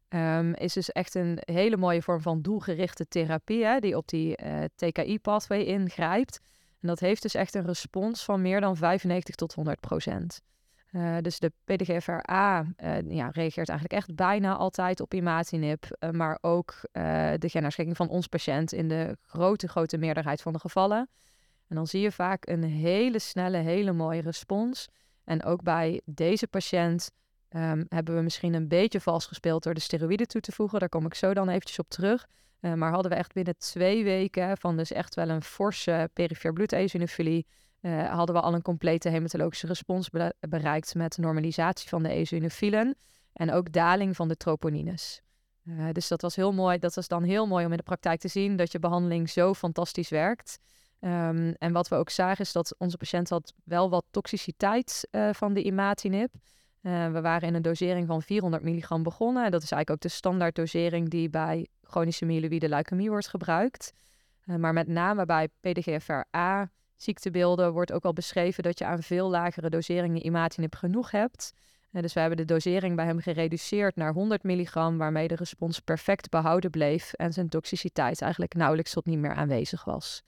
ehm, 0.09 0.53
is 0.53 0.72
dus 0.72 0.92
echt 0.92 1.14
een 1.14 1.38
hele 1.40 1.76
mooie 1.76 2.03
vorm 2.03 2.20
van 2.20 2.42
doelgerichte 2.42 3.09
therapie, 3.09 3.64
hè, 3.64 3.79
die 3.79 3.96
op 3.96 4.09
die 4.09 4.37
TKI-pathway 4.74 5.61
ingrijpt. 5.61 6.40
En 6.81 6.88
dat 6.88 7.01
heeft 7.01 7.23
dus 7.23 7.35
echt 7.35 7.55
een 7.55 7.66
respons 7.66 8.25
van 8.25 8.43
meer 8.43 8.61
dan 8.61 8.77
95 8.77 9.35
tot 9.35 9.55
100 9.55 9.81
procent. 9.81 10.40
Eh, 10.90 11.16
dus 11.21 11.38
de 11.38 11.53
PDGFRA 11.64 12.66
eh, 12.77 13.11
ja, 13.11 13.29
reageert 13.33 13.69
eigenlijk 13.69 13.93
echt 13.93 14.14
bijna 14.14 14.57
altijd 14.57 15.01
op 15.01 15.14
imatinib, 15.14 15.85
eh, 15.90 16.11
maar 16.11 16.38
ook 16.40 16.75
de 16.93 17.49
genherschikking 17.49 17.97
van 17.97 18.09
ons 18.09 18.27
patiënt 18.27 18.73
in 18.73 18.88
de 18.88 19.16
grote, 19.23 19.69
grote 19.69 19.99
meerderheid 19.99 20.43
van 20.43 20.53
de 20.53 20.59
gevallen. 20.59 21.09
En 21.69 21.77
dan 21.77 21.87
zie 21.87 22.01
je 22.01 22.12
vaak 22.12 22.49
een 22.49 22.62
hele 22.62 23.19
snelle, 23.19 23.57
hele 23.57 23.93
mooie 23.93 24.21
respons. 24.21 24.88
En 25.25 25.45
ook 25.45 25.62
bij 25.62 26.01
deze 26.05 26.47
patiënt 26.47 27.11
ehm, 27.51 27.85
hebben 27.89 28.15
we 28.17 28.21
misschien 28.23 28.55
een 28.55 28.69
beetje 28.69 29.01
vals 29.01 29.27
gespeeld 29.27 29.63
door 29.63 29.75
de 29.75 29.81
steroïden 29.81 30.27
toe 30.29 30.41
te 30.41 30.53
voegen. 30.53 30.81
Daar 30.81 30.89
kom 30.89 31.07
ik 31.07 31.15
zo 31.15 31.35
dan 31.35 31.49
eventjes 31.49 31.79
op 31.79 31.89
terug. 31.89 32.27
Eh, 32.61 32.73
maar 32.73 32.93
hadden 32.93 33.11
we 33.11 33.17
echt 33.17 33.33
binnen 33.33 33.57
twee 33.59 34.05
weken 34.05 34.57
van 34.59 34.77
dus 34.77 34.93
echt 34.93 35.15
wel 35.15 35.29
een 35.29 35.43
forse 35.43 36.11
perifere 36.13 36.53
bloedeosinofilie 36.53 37.47
eh, 37.81 38.13
hadden 38.13 38.35
we 38.35 38.41
al 38.41 38.55
een 38.55 38.63
complete 38.63 39.09
hematologische 39.09 39.67
respons 39.67 40.11
be- 40.11 40.35
bereikt 40.41 40.95
met 40.95 41.19
normalisatie 41.19 41.89
van 41.89 42.03
de 42.03 42.09
eosinofielen 42.09 42.97
en 43.33 43.53
ook 43.53 43.73
daling 43.73 44.17
van 44.17 44.29
de 44.29 44.37
troponines. 44.37 45.21
Eh, 45.65 45.89
dus 45.93 46.09
dat 46.09 46.23
was 46.23 46.37
heel 46.37 46.53
mooi. 46.53 46.79
Dat 46.79 46.95
was 46.95 47.09
dan 47.09 47.23
heel 47.23 47.47
mooi 47.47 47.65
om 47.65 47.71
in 47.71 47.77
de 47.77 47.83
praktijk 47.83 48.21
te 48.21 48.29
zien 48.29 48.57
dat 48.57 48.73
je 48.73 48.79
behandeling 48.79 49.31
zo 49.31 49.55
fantastisch 49.55 50.09
werkt. 50.09 50.59
Ehm, 51.01 51.53
en 51.59 51.73
wat 51.73 51.89
we 51.89 51.95
ook 51.95 52.11
zagen 52.11 52.45
is 52.45 52.53
dat 52.53 52.75
onze 52.79 52.97
patiënt 52.97 53.29
had 53.29 53.53
wel 53.65 53.91
wat 53.91 54.05
toxiciteit 54.11 55.09
eh, 55.11 55.29
van 55.33 55.55
de 55.55 55.63
imatinib. 55.63 56.35
Eh, 56.81 57.12
we 57.12 57.21
waren 57.21 57.49
in 57.49 57.55
een 57.55 57.62
dosering 57.62 58.07
van 58.07 58.23
400 58.23 58.62
milligram 58.62 59.03
begonnen. 59.03 59.45
En 59.45 59.51
dat 59.51 59.62
is 59.62 59.71
eigenlijk 59.71 59.90
ook 59.90 60.11
de 60.11 60.16
standaard 60.16 60.55
dosering 60.55 61.09
die 61.09 61.31
bij 61.31 61.66
chronische 61.83 62.25
myeloïde 62.25 62.69
leukemie 62.69 63.11
wordt 63.11 63.29
gebruikt. 63.29 63.93
Eh, 64.45 64.57
maar 64.57 64.73
met 64.73 64.87
name 64.87 65.27
bij 65.27 65.49
PDGFRA 65.61 66.71
ziektebeelden 66.97 67.73
wordt 67.73 67.93
ook 67.93 68.05
al 68.05 68.12
beschreven 68.12 68.62
dat 68.62 68.79
je 68.79 68.85
aan 68.85 69.03
veel 69.03 69.31
lagere 69.31 69.71
doseringen 69.71 70.27
imatinib 70.27 70.75
genoeg 70.75 71.11
hebt. 71.11 71.53
Eh, 71.93 72.03
dus 72.03 72.12
we 72.12 72.21
hebben 72.21 72.38
de 72.38 72.45
dosering 72.45 72.97
bij 72.97 73.05
hem 73.05 73.21
gereduceerd 73.21 73.97
naar 73.97 74.12
100 74.12 74.43
milligram, 74.43 74.99
waarmee 74.99 75.29
de 75.29 75.35
respons 75.35 75.81
perfect 75.81 76.29
behouden 76.31 76.71
bleef 76.71 77.12
en 77.12 77.33
zijn 77.33 77.49
toxiciteit 77.49 78.23
eigenlijk 78.23 78.55
nauwelijks 78.55 78.93
tot 78.93 79.07
niet 79.07 79.19
meer 79.19 79.35
aanwezig 79.35 79.85
was. 79.85 80.23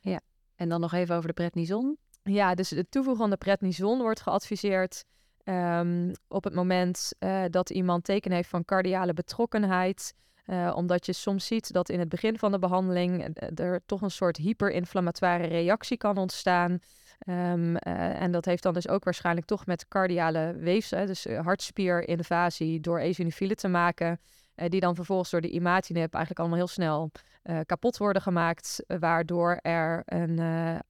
En 0.56 0.68
dan 0.68 0.80
nog 0.80 0.92
even 0.92 1.16
over 1.16 1.28
de 1.28 1.34
prednison. 1.34 1.96
Ja, 2.22 2.54
dus 2.54 2.70
het 2.70 2.90
toevoegen 2.90 3.22
van 3.22 3.30
de 3.30 3.36
prednison 3.36 3.98
wordt 3.98 4.20
geadviseerd 4.20 5.04
ehm, 5.44 6.12
op 6.28 6.44
het 6.44 6.54
moment 6.54 7.12
eh, 7.18 7.42
dat 7.50 7.70
iemand 7.70 8.04
teken 8.04 8.32
heeft 8.32 8.48
van 8.48 8.64
cardiale 8.64 9.14
betrokkenheid. 9.14 10.14
Eh, 10.44 10.72
omdat 10.74 11.06
je 11.06 11.12
soms 11.12 11.46
ziet 11.46 11.72
dat 11.72 11.88
in 11.88 11.98
het 11.98 12.08
begin 12.08 12.38
van 12.38 12.52
de 12.52 12.58
behandeling 12.58 13.24
eh, 13.24 13.66
er 13.66 13.80
toch 13.86 14.02
een 14.02 14.10
soort 14.10 14.36
hyperinflammatoire 14.36 15.46
reactie 15.46 15.96
kan 15.96 16.16
ontstaan. 16.16 16.78
Ehm, 17.18 17.76
eh, 17.76 18.22
en 18.22 18.32
dat 18.32 18.44
heeft 18.44 18.62
dan 18.62 18.74
dus 18.74 18.88
ook 18.88 19.04
waarschijnlijk 19.04 19.46
toch 19.46 19.66
met 19.66 19.88
cardiale 19.88 20.56
weefsel, 20.58 21.06
dus 21.06 21.24
hartspierinvasie 21.24 22.80
door 22.80 22.98
eosinofielen 22.98 23.56
te 23.56 23.68
maken. 23.68 24.20
Eh, 24.54 24.68
die 24.68 24.80
dan 24.80 24.94
vervolgens 24.94 25.30
door 25.30 25.40
de 25.40 25.50
imatinib 25.50 26.14
eigenlijk 26.14 26.38
allemaal 26.38 26.58
heel 26.58 26.66
snel 26.66 27.10
eh, 27.42 27.58
kapot 27.66 27.96
worden 27.96 28.22
gemaakt, 28.22 28.84
eh, 28.86 28.98
waardoor 28.98 29.58
er 29.62 30.02
een 30.04 30.40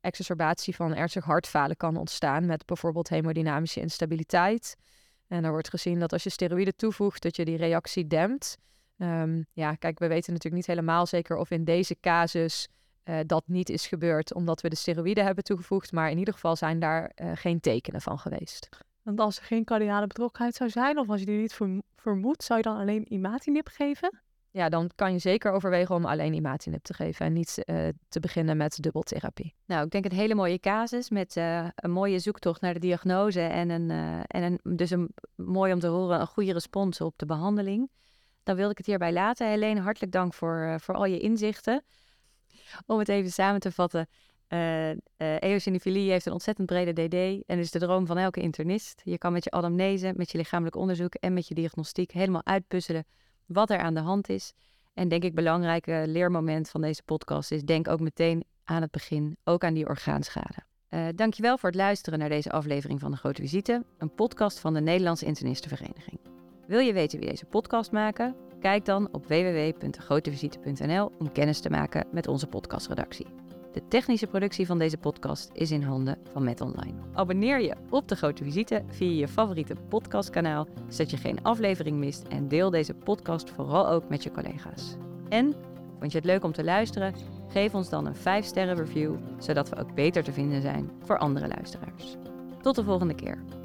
exacerbatie 0.01 0.75
van 0.75 0.95
ernstig 0.95 1.25
hartfalen 1.25 1.77
kan 1.77 1.97
ontstaan 1.97 2.47
met 2.47 2.67
bijvoorbeeld 2.67 3.09
hemodynamische 3.09 3.81
instabiliteit. 3.81 4.77
En 5.29 5.45
er 5.45 5.51
wordt 5.51 5.71
gezien 5.71 5.99
dat 5.99 6.13
als 6.13 6.23
je 6.23 6.31
steroïden 6.31 6.77
toevoegt, 6.77 7.23
dat 7.23 7.37
je 7.37 7.45
die 7.45 7.57
reactie 7.57 8.07
dempt. 8.07 8.57
Ehm, 8.99 9.43
ja, 9.53 9.75
kijk, 9.75 9.99
we 9.99 10.07
weten 10.07 10.33
natuurlijk 10.33 10.67
niet 10.67 10.77
helemaal 10.77 11.07
zeker 11.07 11.37
of 11.37 11.51
in 11.51 11.65
deze 11.65 11.97
casus 12.01 12.69
dat 13.27 13.43
niet 13.47 13.69
is 13.71 13.87
gebeurd 13.87 14.35
omdat 14.35 14.61
we 14.61 14.69
de 14.69 14.77
steroïden 14.77 15.25
hebben 15.25 15.45
toegevoegd, 15.45 15.93
maar 15.93 16.11
in 16.11 16.19
ieder 16.19 16.35
geval 16.35 16.57
zijn 16.57 16.79
daar 16.79 17.13
geen 17.35 17.61
tekenen 17.61 18.01
van 18.01 18.19
geweest. 18.19 18.69
Want 19.03 19.21
als 19.21 19.39
er 19.39 19.45
geen 19.45 19.65
cardiale 19.65 20.07
betrokkenheid 20.07 20.55
zou 20.55 20.71
zijn, 20.71 20.99
of 20.99 21.09
als 21.09 21.21
je 21.21 21.27
die 21.27 21.41
niet 21.41 21.55
verm- 21.55 21.83
vermoedt, 21.97 22.45
zou 22.45 22.59
je 22.59 22.65
dan 22.65 22.77
alleen 22.77 23.13
imatinib 23.13 23.69
geven? 23.69 24.21
Ja, 24.51 24.69
dan 24.69 24.91
kan 24.95 25.13
je 25.13 25.19
zeker 25.19 25.53
overwegen 25.53 25.95
om 25.95 26.05
alleen 26.05 26.33
imatinib 26.33 26.83
te 26.83 26.95
geven 26.95 27.27
en 27.27 27.33
niet 27.33 27.65
eh, 27.65 27.89
te 28.09 28.21
beginnen 28.21 28.57
met 28.57 28.83
dubbeltherapie. 28.83 29.55
Nou, 29.67 29.85
ik 29.85 29.91
denk 29.91 30.05
een 30.05 30.13
hele 30.13 30.35
mooie 30.35 30.59
casus 30.59 31.11
met 31.11 31.37
eh, 31.37 31.67
een 31.75 31.91
mooie 31.91 32.19
zoektocht 32.19 32.61
naar 32.61 32.75
de 32.75 32.81
diagnose 32.81 33.41
en, 33.41 33.71
een, 33.71 33.91
eh, 33.91 34.19
en 34.27 34.43
een, 34.43 34.77
dus 34.77 34.91
een, 34.91 35.15
mooi 35.35 35.73
om 35.73 35.81
te 35.81 35.87
horen, 35.87 36.21
een 36.21 36.27
goede 36.27 36.53
respons 36.53 37.01
op 37.01 37.19
de 37.19 37.27
behandeling. 37.27 37.91
Dan 38.43 38.57
wilde 38.57 38.71
ik 38.71 38.79
het 38.79 38.87
hierbij 38.87 39.13
laten. 39.13 39.49
Helene, 39.49 39.81
hartelijk 39.81 40.13
dank 40.13 40.35
voor, 40.35 40.61
eh, 40.61 40.79
voor 40.79 40.95
al 40.95 41.05
je 41.05 41.19
inzichten. 41.19 41.85
Om 42.87 42.99
het 42.99 43.09
even 43.09 43.31
samen 43.31 43.61
te 43.61 43.73
vatten. 43.73 44.09
Uh, 44.53 44.91
eosinofilie 45.39 46.11
heeft 46.11 46.27
een 46.27 46.33
ontzettend 46.33 46.67
brede 46.67 46.93
DD 46.93 47.45
en 47.47 47.59
is 47.59 47.71
de 47.71 47.79
droom 47.79 48.07
van 48.07 48.19
elke 48.19 48.41
internist. 48.41 49.01
Je 49.05 49.19
kan 49.19 49.33
met 49.33 49.45
je 49.45 49.51
anamnese, 49.51 50.13
met 50.17 50.31
je 50.31 50.39
lichamelijk 50.39 50.77
onderzoek 50.77 51.15
en 51.15 51.33
met 51.33 51.49
je 51.49 51.55
diagnostiek 51.55 52.11
helemaal 52.11 52.45
uitpuzzelen 52.45 53.05
wat 53.47 53.71
er 53.71 53.79
aan 53.79 53.95
de 53.95 54.01
hand 54.01 54.29
is. 54.29 54.53
En 54.95 55.09
denk 55.09 55.25
ik 55.25 55.35
belangrijke 55.35 56.05
leermoment 56.07 56.71
van 56.71 56.81
deze 56.81 57.03
podcast 57.03 57.53
is, 57.53 57.63
denk 57.63 57.89
ook 57.89 58.01
meteen 58.01 58.45
aan 58.65 58.83
het 58.83 58.91
begin, 58.91 59.37
ook 59.45 59.65
aan 59.65 59.75
die 59.75 59.89
orgaanschade. 59.89 60.57
Uh, 60.91 61.07
dankjewel 61.15 61.59
voor 61.59 61.69
het 61.69 61.79
luisteren 61.79 62.19
naar 62.19 62.29
deze 62.29 62.51
aflevering 62.51 63.01
van 63.01 63.11
De 63.11 63.17
Grote 63.17 63.41
Visite, 63.41 63.85
een 63.99 64.15
podcast 64.15 64.59
van 64.59 64.75
de 64.75 64.81
Nederlandse 64.81 65.27
Internistenvereniging. 65.27 66.21
Wil 66.67 66.81
je 66.81 66.93
weten 66.93 67.19
wie 67.19 67.29
deze 67.29 67.45
podcast 67.45 67.93
maken? 67.93 68.37
Kijk 68.61 68.85
dan 68.85 69.09
op 69.13 69.27
www.degrotevisite.nl 69.27 71.13
om 71.19 71.33
kennis 71.33 71.61
te 71.61 71.71
maken 71.71 72.07
met 72.11 72.29
onze 72.29 72.47
podcastredactie. 72.47 73.42
De 73.73 73.89
technische 73.89 74.27
productie 74.27 74.67
van 74.67 74.79
deze 74.79 74.99
podcast 74.99 75.51
is 75.53 75.71
in 75.71 75.83
handen 75.83 76.19
van 76.33 76.45
Met 76.45 76.61
Online. 76.61 76.95
Abonneer 77.13 77.61
je 77.61 77.75
op 77.91 78.09
De 78.09 78.17
Grote 78.17 78.45
Visite 78.45 78.83
via 78.87 79.11
je 79.11 79.29
favoriete 79.29 79.75
podcastkanaal, 79.89 80.67
zodat 80.89 81.11
je 81.11 81.17
geen 81.17 81.43
aflevering 81.43 81.97
mist 81.97 82.23
en 82.29 82.49
deel 82.49 82.71
deze 82.71 82.95
podcast 82.95 83.51
vooral 83.51 83.89
ook 83.89 84.09
met 84.09 84.23
je 84.23 84.31
collega's. 84.31 84.97
En, 85.29 85.55
vond 85.99 86.13
je 86.13 86.19
het 86.19 86.27
leuk 86.27 86.45
om 86.45 86.53
te 86.53 86.65
luisteren? 86.65 87.15
Geef 87.49 87.75
ons 87.75 87.89
dan 87.89 88.07
een 88.07 88.17
5-sterren 88.17 88.77
review, 88.77 89.15
zodat 89.39 89.69
we 89.69 89.77
ook 89.77 89.95
beter 89.95 90.23
te 90.23 90.33
vinden 90.33 90.63
zijn 90.63 90.91
voor 91.01 91.19
andere 91.19 91.49
luisteraars. 91.49 92.17
Tot 92.63 92.75
de 92.75 92.85
volgende 92.85 93.15
keer. 93.15 93.62